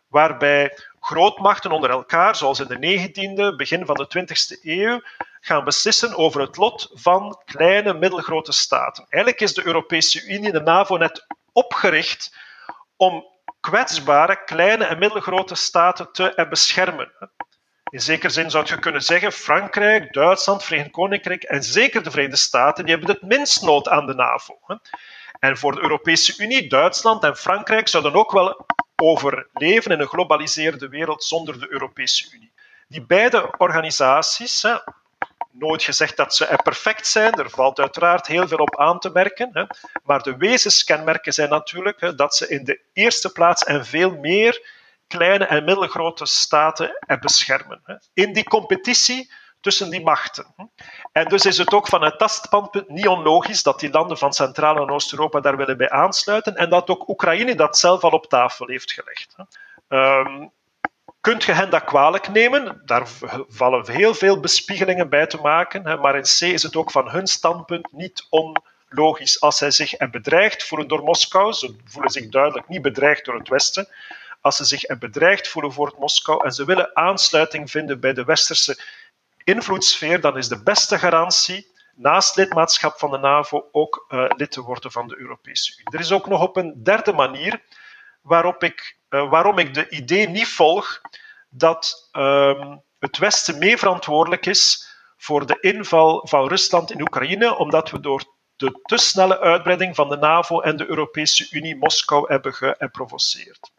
waarbij 0.09 0.79
grootmachten 1.01 1.71
onder 1.71 1.91
elkaar, 1.91 2.37
zoals 2.37 2.61
in 2.61 2.67
de 2.67 3.53
19e, 3.53 3.57
begin 3.57 3.87
van 3.87 3.95
de 3.95 4.19
20e 4.19 4.63
eeuw, 4.63 5.01
gaan 5.41 5.65
beslissen 5.65 6.17
over 6.17 6.41
het 6.41 6.57
lot 6.57 6.91
van 6.93 7.41
kleine, 7.45 7.95
middelgrote 7.95 8.53
staten. 8.53 9.07
Eigenlijk 9.09 9.43
is 9.43 9.55
de 9.55 9.67
Europese 9.67 10.27
Unie, 10.27 10.53
de 10.53 10.61
NAVO, 10.61 10.97
net 10.97 11.27
opgericht 11.53 12.37
om 12.97 13.25
kwetsbare, 13.61 14.45
kleine 14.45 14.85
en 14.85 14.99
middelgrote 14.99 15.55
staten 15.55 16.13
te 16.13 16.47
beschermen. 16.49 17.13
In 17.91 18.01
zekere 18.01 18.33
zin 18.33 18.51
zou 18.51 18.65
je 18.67 18.79
kunnen 18.79 19.03
zeggen, 19.03 19.33
Frankrijk, 19.33 20.13
Duitsland, 20.13 20.65
Verenigd 20.65 20.91
Koninkrijk 20.91 21.43
en 21.43 21.63
zeker 21.63 22.03
de 22.03 22.11
Verenigde 22.11 22.37
Staten, 22.37 22.85
die 22.85 22.95
hebben 22.95 23.15
het 23.15 23.23
minst 23.23 23.63
nood 23.63 23.89
aan 23.89 24.07
de 24.07 24.15
NAVO. 24.15 24.59
En 25.39 25.57
voor 25.57 25.75
de 25.75 25.81
Europese 25.81 26.43
Unie, 26.43 26.69
Duitsland 26.69 27.25
en 27.25 27.37
Frankrijk 27.37 27.89
zouden 27.89 28.15
ook 28.15 28.33
wel 28.33 28.67
overleven 28.97 29.91
in 29.91 30.01
een 30.01 30.07
globaliseerde 30.07 30.89
wereld 30.89 31.25
zonder 31.25 31.61
de 31.61 31.73
Europese 31.73 32.35
Unie. 32.35 32.53
Die 32.89 33.07
beide 33.07 33.55
organisaties, 33.59 34.67
nooit 35.51 35.83
gezegd 35.83 36.17
dat 36.17 36.35
ze 36.35 36.59
perfect 36.63 37.07
zijn. 37.07 37.33
Er 37.33 37.51
valt 37.51 37.79
uiteraard 37.79 38.27
heel 38.27 38.49
veel 38.49 38.59
op 38.59 38.79
aan 38.79 38.99
te 38.99 39.11
merken. 39.11 39.51
Hè. 39.53 39.65
Maar 40.05 40.23
de 40.23 40.37
wezenskenmerken 40.37 41.33
zijn 41.33 41.49
natuurlijk 41.49 42.01
hè, 42.01 42.15
dat 42.15 42.37
ze 42.37 42.49
in 42.49 42.65
de 42.65 42.81
eerste 42.93 43.33
plaats 43.33 43.65
en 43.65 43.87
veel 43.87 44.11
meer 44.11 44.79
kleine 45.07 45.45
en 45.45 45.65
middelgrote 45.65 46.27
staten 46.27 46.99
beschermen. 47.21 47.81
Hè. 47.85 47.95
In 48.13 48.33
die 48.33 48.45
competitie 48.45 49.33
tussen 49.61 49.91
die 49.91 50.03
machten. 50.03 50.55
En 51.13 51.29
dus 51.29 51.45
is 51.45 51.59
het 51.59 51.73
ook 51.73 51.89
vanuit 51.89 52.19
dat 52.19 52.31
standpunt 52.31 52.89
niet 52.89 53.09
onlogisch 53.09 53.63
dat 53.63 53.81
die 53.81 53.91
landen 53.91 54.19
van 54.19 54.33
Centraal- 54.33 54.83
en 54.83 54.91
Oost-Europa 54.91 55.41
daar 55.41 55.57
willen 55.57 55.77
bij 55.77 55.91
aansluiten 55.91 56.55
en 56.57 56.71
dat 56.71 56.89
ook 56.89 57.09
Oekraïne 57.09 57.55
dat 57.55 57.79
zelf 57.79 58.05
al 58.05 58.11
op 58.11 58.27
tafel 58.27 58.67
heeft 58.67 58.93
gelegd. 58.93 59.35
Um, 59.89 60.53
Kunt 61.21 61.45
je 61.45 61.53
hen 61.53 61.71
dat 61.71 61.85
kwalijk 61.85 62.29
nemen? 62.29 62.83
Daar 62.85 63.09
vallen 63.49 63.91
heel 63.91 64.15
veel 64.15 64.41
bespiegelingen 64.41 65.09
bij 65.09 65.27
te 65.27 65.37
maken. 65.37 66.01
Maar 66.01 66.17
in 66.17 66.23
C 66.23 66.41
is 66.41 66.63
het 66.63 66.77
ook 66.77 66.91
van 66.91 67.11
hun 67.11 67.27
standpunt 67.27 67.93
niet 67.93 68.27
onlogisch. 68.31 69.41
Als 69.41 69.57
zij 69.57 69.71
zich 69.71 69.97
bedreigd 70.11 70.65
voelen 70.65 70.89
door 70.89 71.03
Moskou, 71.03 71.53
ze 71.53 71.77
voelen 71.85 72.11
zich 72.11 72.29
duidelijk 72.29 72.69
niet 72.69 72.83
bedreigd 72.83 73.25
door 73.25 73.39
het 73.39 73.49
Westen, 73.49 73.89
als 74.41 74.57
ze 74.57 74.65
zich 74.65 74.99
bedreigd 74.99 75.49
voelen 75.49 75.73
voor 75.73 75.87
het 75.87 75.99
Moskou 75.99 76.45
en 76.45 76.53
ze 76.53 76.65
willen 76.65 76.97
aansluiting 76.97 77.71
vinden 77.71 78.01
bij 78.01 78.13
de 78.13 78.25
westerse 78.25 78.79
invloedssfeer, 79.45 80.21
dan 80.21 80.39
is 80.39 80.49
de 80.49 80.63
beste 80.63 80.99
garantie 80.99 81.73
naast 81.95 82.37
lidmaatschap 82.37 82.99
van 82.99 83.11
de 83.11 83.19
NAVO 83.19 83.69
ook 83.73 84.07
uh, 84.09 84.25
lid 84.37 84.51
te 84.51 84.61
worden 84.61 84.93
van 84.93 85.09
de 85.09 85.19
Europese 85.19 85.73
Unie. 85.73 85.93
Er 85.93 86.01
is 86.01 86.13
ook 86.13 86.27
nog 86.27 86.43
op 86.43 86.57
een 86.57 86.83
derde 86.83 87.13
manier 87.13 87.63
waarop 88.21 88.63
ik 88.63 88.99
uh, 89.11 89.31
waarom 89.31 89.59
ik 89.59 89.75
de 89.75 89.89
idee 89.89 90.29
niet 90.29 90.49
volg 90.49 91.01
dat 91.49 92.09
uh, 92.13 92.77
het 92.99 93.19
Westen 93.19 93.59
mee 93.59 93.77
verantwoordelijk 93.77 94.47
is 94.47 94.89
voor 95.17 95.47
de 95.47 95.59
inval 95.61 96.27
van 96.27 96.49
Rusland 96.49 96.91
in 96.91 97.01
Oekraïne, 97.01 97.57
omdat 97.57 97.91
we 97.91 98.01
door 98.01 98.25
de 98.57 98.81
te 98.83 98.97
snelle 98.97 99.41
uitbreiding 99.41 99.95
van 99.95 100.09
de 100.09 100.17
NAVO 100.17 100.61
en 100.61 100.77
de 100.77 100.87
Europese 100.87 101.49
Unie 101.51 101.77
Moskou 101.77 102.25
hebben 102.29 102.55
geprovoceerd. 102.55 103.71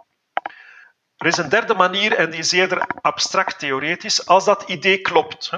Er 1.17 1.27
is 1.27 1.37
een 1.37 1.49
derde 1.49 1.73
manier, 1.73 2.13
en 2.13 2.29
die 2.29 2.39
is 2.39 2.51
eerder 2.51 2.87
abstract 3.01 3.59
theoretisch. 3.59 4.25
Als 4.25 4.45
dat 4.45 4.63
idee 4.63 5.01
klopt, 5.01 5.49
hè, 5.49 5.57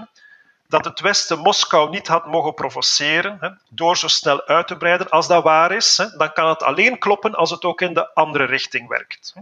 dat 0.74 0.86
het 0.86 1.00
Westen 1.00 1.40
Moskou 1.40 1.90
niet 1.90 2.08
had 2.08 2.26
mogen 2.26 2.54
provoceren 2.54 3.38
hè, 3.40 3.50
door 3.70 3.98
zo 3.98 4.08
snel 4.08 4.46
uit 4.46 4.68
te 4.68 4.78
breiden, 4.78 5.10
als 5.10 5.28
dat 5.28 5.44
waar 5.44 5.72
is, 5.72 5.98
hè, 5.98 6.18
dan 6.18 6.34
kan 6.34 6.50
het 6.50 6.64
alleen 6.64 6.98
kloppen 6.98 7.36
als 7.36 7.50
het 7.50 7.64
ook 7.64 7.82
in 7.82 7.94
de 7.94 8.14
andere 8.14 8.44
richting 8.44 8.88
werkt. 8.88 9.34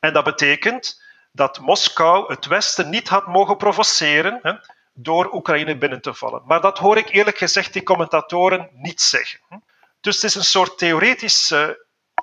En 0.00 0.12
dat 0.12 0.24
betekent 0.24 1.02
dat 1.32 1.60
Moskou 1.60 2.32
het 2.32 2.46
Westen 2.46 2.90
niet 2.90 3.08
had 3.08 3.26
mogen 3.26 3.56
provoceren 3.56 4.38
hè, 4.42 4.52
door 4.92 5.32
Oekraïne 5.32 5.76
binnen 5.76 6.00
te 6.00 6.14
vallen. 6.14 6.42
Maar 6.46 6.60
dat 6.60 6.78
hoor 6.78 6.96
ik 6.96 7.08
eerlijk 7.08 7.38
gezegd 7.38 7.72
die 7.72 7.82
commentatoren 7.82 8.68
niet 8.72 9.00
zeggen. 9.00 9.40
Dus 10.00 10.14
het 10.14 10.24
is 10.24 10.34
een 10.34 10.44
soort 10.44 10.78
theoretisch 10.78 11.54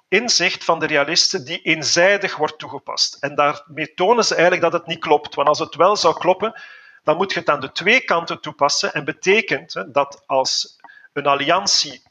inzicht 0.08 0.64
van 0.64 0.80
de 0.80 0.86
realisten 0.86 1.46
die 1.46 1.62
eenzijdig 1.62 2.36
wordt 2.36 2.60
toegepast. 2.60 3.18
En 3.20 3.36
daarmee 3.36 3.94
tonen 3.94 4.26
ze 4.26 4.34
eigenlijk 4.34 4.64
dat 4.64 4.74
het 4.74 4.88
niet 4.88 5.00
klopt. 5.00 5.36
Want 5.36 5.48
als 5.48 5.60
het 5.60 5.76
wel 5.76 5.96
zou 5.96 6.18
kloppen, 6.20 6.62
dan 7.08 7.18
moet 7.18 7.34
je 7.34 7.40
het 7.40 7.50
aan 7.50 7.60
de 7.60 7.72
twee 7.72 8.02
kanten 8.02 8.42
toepassen. 8.42 8.94
En 8.94 9.06
betekent 9.06 9.86
dat 9.88 10.24
als 10.26 10.80
een 11.14 11.26
alliantie 11.26 12.02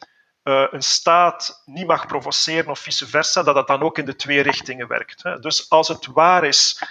uh, 0.44 0.66
een 0.70 0.82
staat 0.82 1.62
niet 1.64 1.86
mag 1.86 2.06
provoceren 2.06 2.70
of 2.70 2.78
vice 2.78 3.08
versa, 3.08 3.42
dat 3.42 3.54
dat 3.54 3.66
dan 3.66 3.82
ook 3.82 3.98
in 3.98 4.04
de 4.04 4.16
twee 4.16 4.40
richtingen 4.40 4.88
werkt. 4.88 5.22
Hè. 5.22 5.38
Dus 5.38 5.70
als 5.70 5.88
het 5.88 6.06
waar 6.06 6.44
is 6.44 6.82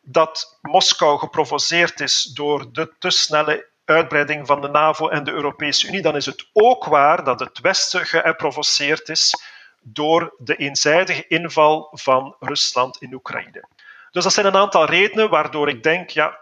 dat 0.00 0.58
Moskou 0.62 1.18
geprovoceerd 1.18 2.00
is 2.00 2.22
door 2.22 2.72
de 2.72 2.92
te 2.98 3.10
snelle 3.10 3.68
uitbreiding 3.84 4.46
van 4.46 4.60
de 4.60 4.68
NAVO 4.68 5.08
en 5.08 5.24
de 5.24 5.32
Europese 5.32 5.86
Unie, 5.88 6.02
dan 6.02 6.16
is 6.16 6.26
het 6.26 6.48
ook 6.52 6.84
waar 6.84 7.24
dat 7.24 7.40
het 7.40 7.60
Westen 7.60 8.06
geprovoceerd 8.06 9.08
is 9.08 9.42
door 9.80 10.34
de 10.38 10.56
eenzijdige 10.56 11.26
inval 11.26 11.88
van 11.92 12.36
Rusland 12.40 13.02
in 13.02 13.14
Oekraïne. 13.14 13.64
Dus 14.10 14.24
dat 14.24 14.32
zijn 14.32 14.46
een 14.46 14.56
aantal 14.56 14.84
redenen 14.84 15.30
waardoor 15.30 15.68
ik 15.68 15.82
denk, 15.82 16.10
ja, 16.10 16.38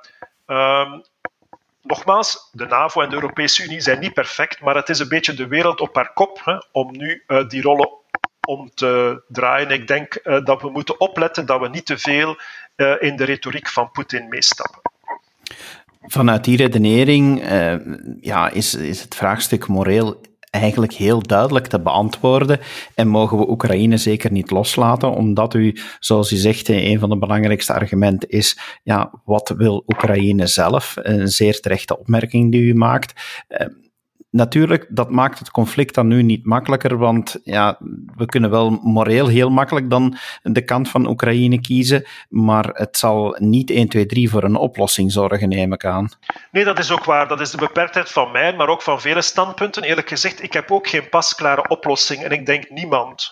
um, 0.46 1.02
nogmaals, 1.82 2.48
de 2.52 2.66
NAVO 2.66 3.00
en 3.00 3.08
de 3.08 3.14
Europese 3.14 3.64
Unie 3.64 3.80
zijn 3.80 4.00
niet 4.00 4.12
perfect, 4.12 4.60
maar 4.60 4.74
het 4.74 4.88
is 4.88 4.98
een 4.98 5.08
beetje 5.08 5.34
de 5.34 5.46
wereld 5.46 5.80
op 5.80 5.94
haar 5.94 6.12
kop 6.12 6.40
hè, 6.44 6.56
om 6.72 6.96
nu 6.96 7.22
uh, 7.26 7.48
die 7.48 7.62
rollen 7.62 7.90
om 8.46 8.70
te 8.74 9.22
draaien. 9.28 9.70
Ik 9.70 9.86
denk 9.86 10.20
uh, 10.24 10.44
dat 10.44 10.62
we 10.62 10.70
moeten 10.70 11.00
opletten 11.00 11.46
dat 11.46 11.60
we 11.60 11.68
niet 11.68 11.86
te 11.86 11.98
veel 11.98 12.36
uh, 12.76 12.94
in 12.98 13.16
de 13.16 13.24
retoriek 13.24 13.68
van 13.68 13.90
Poetin 13.90 14.28
meestappen. 14.28 14.80
Vanuit 16.06 16.44
die 16.44 16.56
redenering 16.56 17.42
ja, 18.20 18.50
is, 18.50 18.74
is 18.74 19.02
het 19.02 19.14
vraagstuk 19.14 19.68
moreel 19.68 20.20
eigenlijk 20.54 20.92
heel 20.92 21.22
duidelijk 21.22 21.66
te 21.66 21.80
beantwoorden. 21.80 22.60
En 22.94 23.08
mogen 23.08 23.38
we 23.38 23.50
Oekraïne 23.50 23.96
zeker 23.96 24.32
niet 24.32 24.50
loslaten, 24.50 25.10
omdat 25.10 25.54
u, 25.54 25.76
zoals 25.98 26.32
u 26.32 26.36
zegt, 26.36 26.68
een 26.68 26.98
van 26.98 27.08
de 27.08 27.18
belangrijkste 27.18 27.72
argumenten 27.72 28.28
is, 28.28 28.58
ja, 28.82 29.10
wat 29.24 29.54
wil 29.56 29.82
Oekraïne 29.86 30.46
zelf? 30.46 30.94
Een 30.96 31.28
zeer 31.28 31.60
terechte 31.60 31.98
opmerking 31.98 32.52
die 32.52 32.62
u 32.62 32.74
maakt 32.74 33.12
natuurlijk, 34.34 34.86
dat 34.88 35.10
maakt 35.10 35.38
het 35.38 35.50
conflict 35.50 35.94
dan 35.94 36.06
nu 36.06 36.22
niet 36.22 36.46
makkelijker, 36.46 36.98
want 36.98 37.40
ja, 37.44 37.78
we 38.16 38.26
kunnen 38.26 38.50
wel 38.50 38.70
moreel 38.70 39.26
heel 39.26 39.50
makkelijk 39.50 39.90
dan 39.90 40.16
de 40.42 40.64
kant 40.64 40.88
van 40.88 41.08
Oekraïne 41.08 41.60
kiezen, 41.60 42.06
maar 42.28 42.68
het 42.72 42.96
zal 42.96 43.36
niet 43.38 43.70
1, 43.70 43.88
2, 43.88 44.06
3 44.06 44.30
voor 44.30 44.44
een 44.44 44.56
oplossing 44.56 45.12
zorgen, 45.12 45.48
neem 45.48 45.72
ik 45.72 45.84
aan. 45.84 46.08
Nee, 46.50 46.64
dat 46.64 46.78
is 46.78 46.90
ook 46.90 47.04
waar. 47.04 47.28
Dat 47.28 47.40
is 47.40 47.50
de 47.50 47.56
beperktheid 47.56 48.10
van 48.10 48.30
mij, 48.30 48.56
maar 48.56 48.68
ook 48.68 48.82
van 48.82 49.00
vele 49.00 49.22
standpunten. 49.22 49.82
Eerlijk 49.82 50.08
gezegd, 50.08 50.42
ik 50.42 50.52
heb 50.52 50.70
ook 50.70 50.88
geen 50.88 51.08
pasklare 51.08 51.68
oplossing 51.68 52.22
en 52.22 52.30
ik 52.30 52.46
denk 52.46 52.70
niemand. 52.70 53.30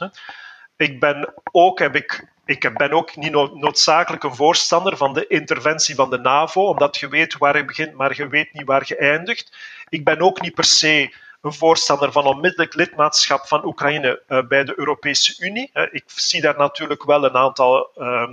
Ik 0.77 1.01
ben 1.01 1.35
ook, 1.53 1.79
heb 1.79 1.97
ik 1.97 2.32
ik 2.45 2.75
ben 2.79 2.93
ook 2.93 3.17
niet 3.17 3.33
noodzakelijk 3.33 4.23
een 4.23 4.35
voorstander 4.35 4.97
van 4.97 5.13
de 5.13 5.27
interventie 5.27 5.95
van 5.95 6.11
de 6.11 6.19
NAVO, 6.19 6.67
omdat 6.67 6.97
je 6.97 7.09
weet 7.09 7.39
waar 7.39 7.57
je 7.57 7.65
begint, 7.65 7.95
maar 7.95 8.17
je 8.17 8.29
weet 8.29 8.53
niet 8.53 8.67
waar 8.67 8.83
je 8.85 8.97
eindigt. 8.97 9.57
Ik 9.89 10.05
ben 10.05 10.21
ook 10.21 10.41
niet 10.41 10.55
per 10.55 10.65
se 10.65 11.15
een 11.43 11.53
voorstander 11.53 12.13
van 12.13 12.27
onmiddellijk 12.27 12.75
lidmaatschap 12.75 13.47
van 13.47 13.65
Oekraïne 13.65 14.23
uh, 14.29 14.47
bij 14.49 14.65
de 14.65 14.79
Europese 14.79 15.45
Unie. 15.45 15.71
Uh, 15.75 15.83
ik 15.91 16.05
zie 16.07 16.41
daar 16.41 16.57
natuurlijk 16.57 17.05
wel 17.05 17.25
een 17.25 17.37
aantal 17.37 17.91
uh, 17.97 18.29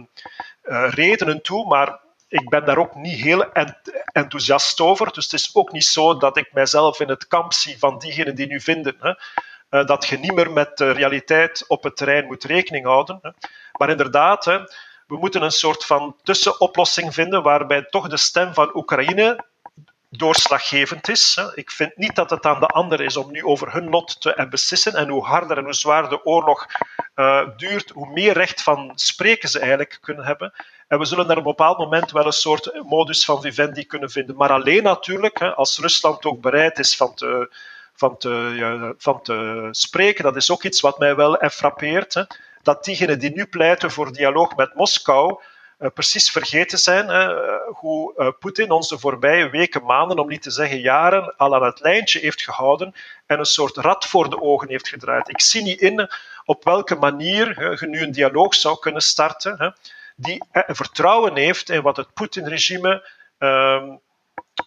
redenen 0.90 1.42
toe, 1.42 1.68
maar 1.68 2.00
ik 2.28 2.50
ben 2.50 2.66
daar 2.66 2.78
ook 2.78 2.96
niet 2.96 3.20
heel 3.20 3.46
enthousiast 4.12 4.80
over. 4.80 5.14
Dus 5.14 5.24
het 5.24 5.34
is 5.34 5.56
ook 5.56 5.72
niet 5.72 5.86
zo 5.86 6.18
dat 6.18 6.38
ik 6.38 6.54
mijzelf 6.54 7.00
in 7.00 7.10
het 7.10 7.28
kamp 7.28 7.54
zie 7.54 7.80
van 7.80 8.00
diegenen 8.00 8.36
die 8.36 8.48
nu 8.48 8.62
vinden 8.62 9.18
dat 9.70 10.06
je 10.06 10.18
niet 10.18 10.34
meer 10.34 10.52
met 10.52 10.78
de 10.78 10.92
realiteit 10.92 11.66
op 11.68 11.84
het 11.84 11.98
terrein 11.98 12.26
moet 12.26 12.44
rekening 12.44 12.86
houden. 12.86 13.36
Maar 13.80 13.90
inderdaad, 13.90 14.46
hè, 14.46 14.60
we 15.08 15.18
moeten 15.18 15.42
een 15.42 15.52
soort 15.52 15.86
van 15.86 16.16
tussenoplossing 16.24 17.14
vinden 17.14 17.44
waarbij 17.44 17.84
toch 17.90 18.08
de 18.08 18.18
stem 18.18 18.54
van 18.54 18.76
Oekraïne 18.76 19.46
doorslaggevend 20.10 21.10
is. 21.10 21.38
Ik 21.54 21.72
vind 21.72 21.98
niet 21.98 22.16
dat 22.16 22.30
het 22.30 22.46
aan 22.46 22.60
de 22.60 22.66
ander 22.66 23.02
is 23.02 23.18
om 23.18 23.32
nu 23.32 23.44
over 23.44 23.74
hun 23.74 23.90
lot 23.90 24.22
te 24.22 24.48
beslissen. 24.50 24.94
En 24.94 25.10
hoe 25.10 25.26
harder 25.26 25.58
en 25.58 25.64
hoe 25.64 25.74
zwaarder 25.74 26.10
de 26.10 26.26
oorlog 26.26 26.66
uh, 27.16 27.48
duurt, 27.58 27.90
hoe 27.90 28.12
meer 28.12 28.34
recht 28.34 28.64
van 28.64 28.92
spreken 28.96 29.50
ze 29.50 29.60
eigenlijk 29.60 29.98
kunnen 30.02 30.26
hebben. 30.26 30.54
En 30.88 31.00
we 31.00 31.06
zullen 31.06 31.28
daar 31.28 31.38
op 31.38 31.46
een 31.46 31.50
bepaald 31.50 31.78
moment 31.78 32.12
wel 32.12 32.26
een 32.26 32.32
soort 32.32 32.84
modus 32.84 33.26
van 33.26 33.42
vivendi 33.42 33.86
kunnen 33.86 34.10
vinden. 34.10 34.36
Maar 34.36 34.52
alleen 34.52 34.84
natuurlijk, 34.84 35.42
als 35.42 35.80
Rusland 35.80 36.26
ook 36.26 36.42
bereid 36.42 36.80
is 36.80 36.96
van 36.96 37.14
te, 37.14 37.54
van 37.94 38.18
te, 38.18 38.54
ja, 38.56 38.94
van 38.98 39.22
te 39.22 39.68
spreken, 39.72 40.24
dat 40.24 40.36
is 40.36 40.52
ook 40.52 40.64
iets 40.64 40.82
wat 40.82 41.00
mij 41.00 41.16
wel 41.16 41.50
frappeert 41.50 42.26
dat 42.62 42.84
diegenen 42.84 43.20
die 43.20 43.32
nu 43.32 43.46
pleiten 43.46 43.92
voor 43.92 44.12
dialoog 44.12 44.56
met 44.56 44.76
Moskou 44.76 45.42
uh, 45.80 45.90
precies 45.94 46.32
vergeten 46.32 46.78
zijn 46.78 47.10
uh, 47.10 47.30
hoe 47.68 48.14
uh, 48.18 48.28
Poetin 48.40 48.72
ons 48.72 48.90
de 48.90 49.00
voorbije 49.00 49.50
weken, 49.50 49.84
maanden, 49.86 50.20
om 50.20 50.28
niet 50.28 50.42
te 50.42 50.52
zeggen 50.52 50.80
jaren, 50.80 51.36
al 51.38 51.56
aan 51.56 51.64
het 51.64 51.80
lijntje 51.80 52.20
heeft 52.20 52.42
gehouden 52.42 52.94
en 53.26 53.40
een 53.40 53.46
soort 53.46 53.78
rat 53.78 54.06
voor 54.06 54.30
de 54.30 54.42
ogen 54.42 54.70
heeft 54.70 54.88
gedraaid. 54.88 55.30
Ik 55.30 55.42
zie 55.42 55.64
niet 55.64 55.82
in 55.82 56.10
op 56.46 56.64
welke 56.64 56.96
manier 56.96 57.78
je 57.80 57.88
nu 57.88 58.02
een 58.02 58.12
dialoog 58.12 58.56
zou 58.56 58.80
kunnen 58.80 59.02
starten 59.02 59.76
die 60.16 60.44
vertrouwen 60.52 61.36
heeft 61.36 61.70
in 61.70 61.82
wat 61.82 61.98
het 61.98 62.14
Poetin-regime 62.14 63.10
ehm, 63.38 63.96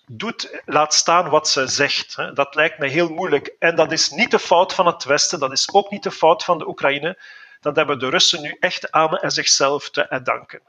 doet, 0.07 0.62
laat 0.64 0.94
staan 0.94 1.28
wat 1.28 1.48
ze 1.48 1.66
zegt. 1.66 2.16
Dat 2.35 2.55
lijkt 2.55 2.78
me 2.78 2.88
heel 2.88 3.09
moeilijk. 3.09 3.55
En 3.59 3.76
dat 3.76 3.92
is 3.92 4.11
niet 4.11 4.31
de 4.31 4.38
fout 4.38 4.74
van 4.74 4.87
het 4.87 5.05
Westen, 5.05 5.38
dat 5.38 5.52
is 5.52 5.72
ook 5.72 5.90
niet 5.90 6.02
de 6.02 6.11
fout 6.11 6.44
van 6.44 6.59
de 6.59 6.68
Oekraïne 6.68 7.18
dat 7.62 7.77
hebben 7.77 7.98
de 7.98 8.09
Russen 8.09 8.42
nu 8.42 8.57
echt 8.61 8.90
aan 8.90 9.18
zichzelf 9.22 9.90
te 9.90 10.20
danken. 10.22 10.61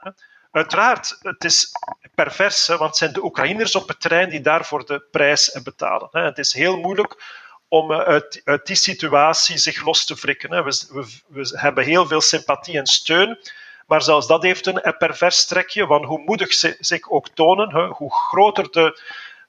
Uiteraard, 0.50 1.18
het 1.22 1.44
is 1.44 1.72
pervers, 2.14 2.66
want 2.66 2.80
het 2.80 2.96
zijn 2.96 3.12
de 3.12 3.24
Oekraïners 3.24 3.74
op 3.74 3.88
het 3.88 4.00
terrein 4.00 4.28
die 4.28 4.40
daarvoor 4.40 4.86
de 4.86 5.04
prijs 5.10 5.60
betalen. 5.62 6.08
Het 6.10 6.38
is 6.38 6.52
heel 6.52 6.78
moeilijk 6.78 7.16
om 7.68 7.92
eh, 7.92 7.98
uit, 7.98 8.40
uit 8.44 8.66
die 8.66 8.76
situatie 8.76 9.58
zich 9.58 9.84
los 9.84 10.04
te 10.04 10.14
wrikken. 10.14 10.64
We, 10.64 11.06
we, 11.26 11.58
hebben 11.58 11.84
heel 11.84 12.06
veel 12.06 12.20
sympathie 12.20 12.78
en 12.78 12.86
steun, 12.86 13.38
maar 13.86 14.02
zelfs 14.02 14.26
dat 14.26 14.42
heeft 14.42 14.66
een 14.66 14.94
pervers 14.98 15.46
trekje, 15.46 15.86
want 15.86 16.04
hoe 16.04 16.22
moedig 16.24 16.52
ze 16.52 16.76
zich 16.80 17.10
ook 17.10 17.28
tonen, 17.28 17.88
hoe 17.88 18.14
groter 18.14 18.70
de, 18.70 19.00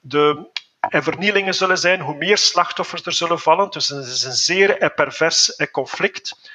de 0.02 0.50
vernielingen 0.80 1.54
zullen 1.54 1.78
zijn, 1.78 2.02
hoe 2.02 2.16
meer 2.16 2.38
slachtoffers 2.38 3.06
er 3.06 3.14
zullen 3.14 3.40
vallen. 3.40 3.70
Dus 3.70 3.88
het 3.88 4.06
is 4.06 4.24
een 4.24 4.34
zeer 4.34 4.92
pervers 4.96 5.56
conflict. 5.72 6.54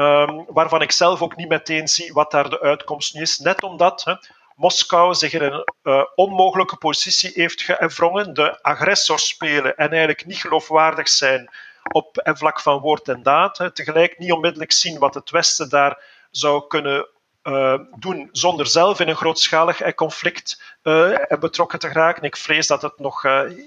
Um, 0.00 0.44
waarvan 0.48 0.82
ik 0.82 0.92
zelf 0.92 1.22
ook 1.22 1.36
niet 1.36 1.48
meteen 1.48 1.88
zie 1.88 2.12
wat 2.12 2.30
daar 2.30 2.50
de 2.50 2.60
uitkomst 2.60 3.14
nu 3.14 3.20
is. 3.20 3.38
Net 3.38 3.62
omdat 3.62 4.04
hè, 4.04 4.14
Moskou 4.56 5.14
zich 5.14 5.32
in 5.32 5.42
een 5.42 5.64
uh, 5.82 6.04
onmogelijke 6.14 6.76
positie 6.76 7.30
heeft 7.34 7.62
gevrongen, 7.62 8.34
de 8.34 8.62
agressor 8.62 9.18
spelen 9.18 9.76
en 9.76 9.88
eigenlijk 9.88 10.26
niet 10.26 10.36
geloofwaardig 10.36 11.08
zijn 11.08 11.50
op 11.92 12.18
en 12.18 12.36
vlak 12.36 12.60
van 12.60 12.80
woord 12.80 13.08
en 13.08 13.22
daad. 13.22 13.58
Hè. 13.58 13.70
Tegelijk 13.70 14.18
niet 14.18 14.32
onmiddellijk 14.32 14.72
zien 14.72 14.98
wat 14.98 15.14
het 15.14 15.30
Westen 15.30 15.68
daar 15.68 16.02
zou 16.30 16.66
kunnen 16.66 17.08
uh, 17.42 17.78
doen 17.98 18.28
zonder 18.32 18.66
zelf 18.66 19.00
in 19.00 19.08
een 19.08 19.16
grootschalig 19.16 19.94
conflict 19.94 20.76
uh, 20.82 21.18
betrokken 21.40 21.78
te 21.78 21.88
geraken. 21.88 22.22
Ik 22.22 22.36
vrees 22.36 22.66
dat 22.66 22.82
het 22.82 22.98
nog 22.98 23.22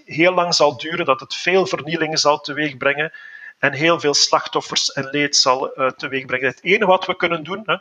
heel 0.06 0.34
lang 0.34 0.54
zal 0.56 0.78
duren, 0.78 1.06
dat 1.06 1.20
het 1.20 1.36
veel 1.36 1.66
vernielingen 1.66 2.18
zal 2.18 2.40
teweegbrengen 2.40 3.14
en 3.62 3.74
heel 3.74 4.00
veel 4.00 4.14
slachtoffers 4.14 4.92
en 4.92 5.08
leed 5.12 5.36
zal 5.36 5.72
uh, 5.76 5.88
teweegbrengen. 5.88 6.48
Het 6.48 6.64
enige 6.64 6.86
wat 6.86 7.06
we 7.06 7.16
kunnen 7.16 7.44
doen, 7.44 7.62
hè, 7.66 7.76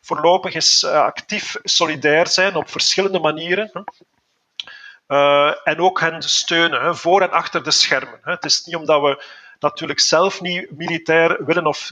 voorlopig, 0.00 0.54
is 0.54 0.82
uh, 0.82 0.92
actief 0.92 1.56
solidair 1.62 2.26
zijn 2.26 2.54
op 2.54 2.70
verschillende 2.70 3.18
manieren. 3.18 3.70
Hè. 3.72 3.80
Uh, 5.08 5.54
en 5.64 5.80
ook 5.80 6.00
hen 6.00 6.22
steunen, 6.22 6.82
hè, 6.82 6.94
voor 6.94 7.20
en 7.20 7.30
achter 7.30 7.62
de 7.62 7.70
schermen. 7.70 8.18
Hè. 8.22 8.32
Het 8.32 8.44
is 8.44 8.64
niet 8.64 8.76
omdat 8.76 9.00
we 9.00 9.24
natuurlijk 9.60 10.00
zelf 10.00 10.40
niet 10.40 10.70
militair 10.70 11.44
willen 11.44 11.66
of 11.66 11.90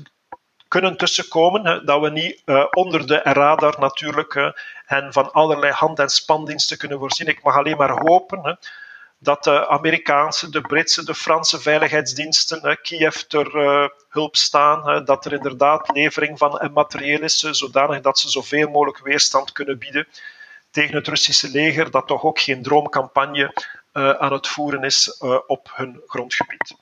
kunnen 0.69 0.97
tussenkomen, 0.97 1.67
hè, 1.67 1.85
dat 1.85 2.01
we 2.01 2.11
niet 2.11 2.43
onder 2.71 3.07
de 3.07 3.21
radar 3.23 3.77
natuurlijk 3.79 4.53
hen 4.85 5.13
van 5.13 5.33
allerlei 5.33 5.73
hand- 5.73 5.99
en 5.99 6.09
spandiensten 6.09 6.79
kunnen 6.79 6.99
voorzien. 6.99 7.27
Ik 7.27 7.43
mag 7.43 7.57
alleen 7.57 7.77
maar 7.77 8.01
hopen 8.01 8.59
dat 9.23 9.45
de 9.45 9.69
Amerikaanse, 9.69 10.51
de 10.51 10.61
Britse, 10.61 11.05
de 11.05 11.15
Franse 11.15 11.61
veiligheidsdiensten 11.61 12.79
Kiev 12.83 13.15
ter 13.15 13.57
uh, 13.57 13.89
hulp 14.09 14.37
staan. 14.37 15.05
dat 15.05 15.25
er 15.25 15.33
inderdaad 15.33 15.91
levering 15.93 16.39
van 16.39 16.71
materieel 16.73 17.21
is, 17.21 17.39
zodanig 17.39 18.01
dat 18.01 18.19
ze 18.19 18.31
zoveel 18.31 18.69
mogelijk 18.69 18.99
weerstand 18.99 19.53
kunnen 19.53 19.79
bieden 19.79 20.07
tegen 20.71 20.95
het 20.95 21.09
Russische 21.09 21.49
leger, 21.49 21.91
dat 21.91 22.07
toch 22.07 22.25
ook 22.25 22.41
geen 22.41 22.63
droomcampagne 22.63 23.53
uh, 23.93 24.11
aan 24.11 24.33
het 24.33 24.49
voeren 24.49 24.83
is 24.83 25.19
uh, 25.23 25.39
op 25.47 25.71
hun 25.75 26.01
grondgebied. 26.07 26.75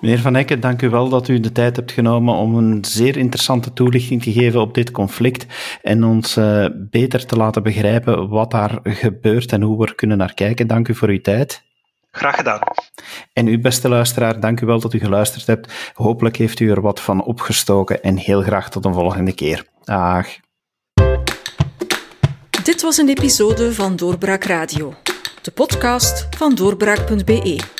Meneer 0.00 0.18
Van 0.18 0.36
Ecken, 0.36 0.60
dank 0.60 0.82
u 0.82 0.88
wel 0.88 1.08
dat 1.08 1.28
u 1.28 1.40
de 1.40 1.52
tijd 1.52 1.76
hebt 1.76 1.92
genomen 1.92 2.34
om 2.34 2.54
een 2.54 2.84
zeer 2.84 3.16
interessante 3.16 3.72
toelichting 3.72 4.22
te 4.22 4.32
geven 4.32 4.60
op 4.60 4.74
dit 4.74 4.90
conflict 4.90 5.46
en 5.82 6.04
ons 6.04 6.36
uh, 6.36 6.66
beter 6.74 7.26
te 7.26 7.36
laten 7.36 7.62
begrijpen 7.62 8.28
wat 8.28 8.50
daar 8.50 8.78
gebeurt 8.82 9.52
en 9.52 9.62
hoe 9.62 9.78
we 9.78 9.86
er 9.86 9.94
kunnen 9.94 10.18
naar 10.18 10.34
kijken. 10.34 10.66
Dank 10.66 10.88
u 10.88 10.94
voor 10.94 11.08
uw 11.08 11.20
tijd. 11.20 11.62
Graag 12.10 12.36
gedaan. 12.36 12.60
En 13.32 13.46
u, 13.46 13.60
beste 13.60 13.88
luisteraar, 13.88 14.40
dank 14.40 14.60
u 14.60 14.66
wel 14.66 14.80
dat 14.80 14.92
u 14.92 14.98
geluisterd 14.98 15.46
hebt. 15.46 15.92
Hopelijk 15.94 16.36
heeft 16.36 16.60
u 16.60 16.70
er 16.70 16.80
wat 16.80 17.00
van 17.00 17.24
opgestoken 17.24 18.02
en 18.02 18.16
heel 18.16 18.42
graag 18.42 18.70
tot 18.70 18.84
een 18.84 18.94
volgende 18.94 19.32
keer. 19.32 19.64
Dag. 19.84 20.26
Dit 22.64 22.82
was 22.82 22.96
een 22.96 23.08
episode 23.08 23.74
van 23.74 23.96
Doorbraak 23.96 24.44
Radio, 24.44 24.94
de 25.42 25.50
podcast 25.50 26.26
van 26.36 26.54
doorbraak.be. 26.54 27.79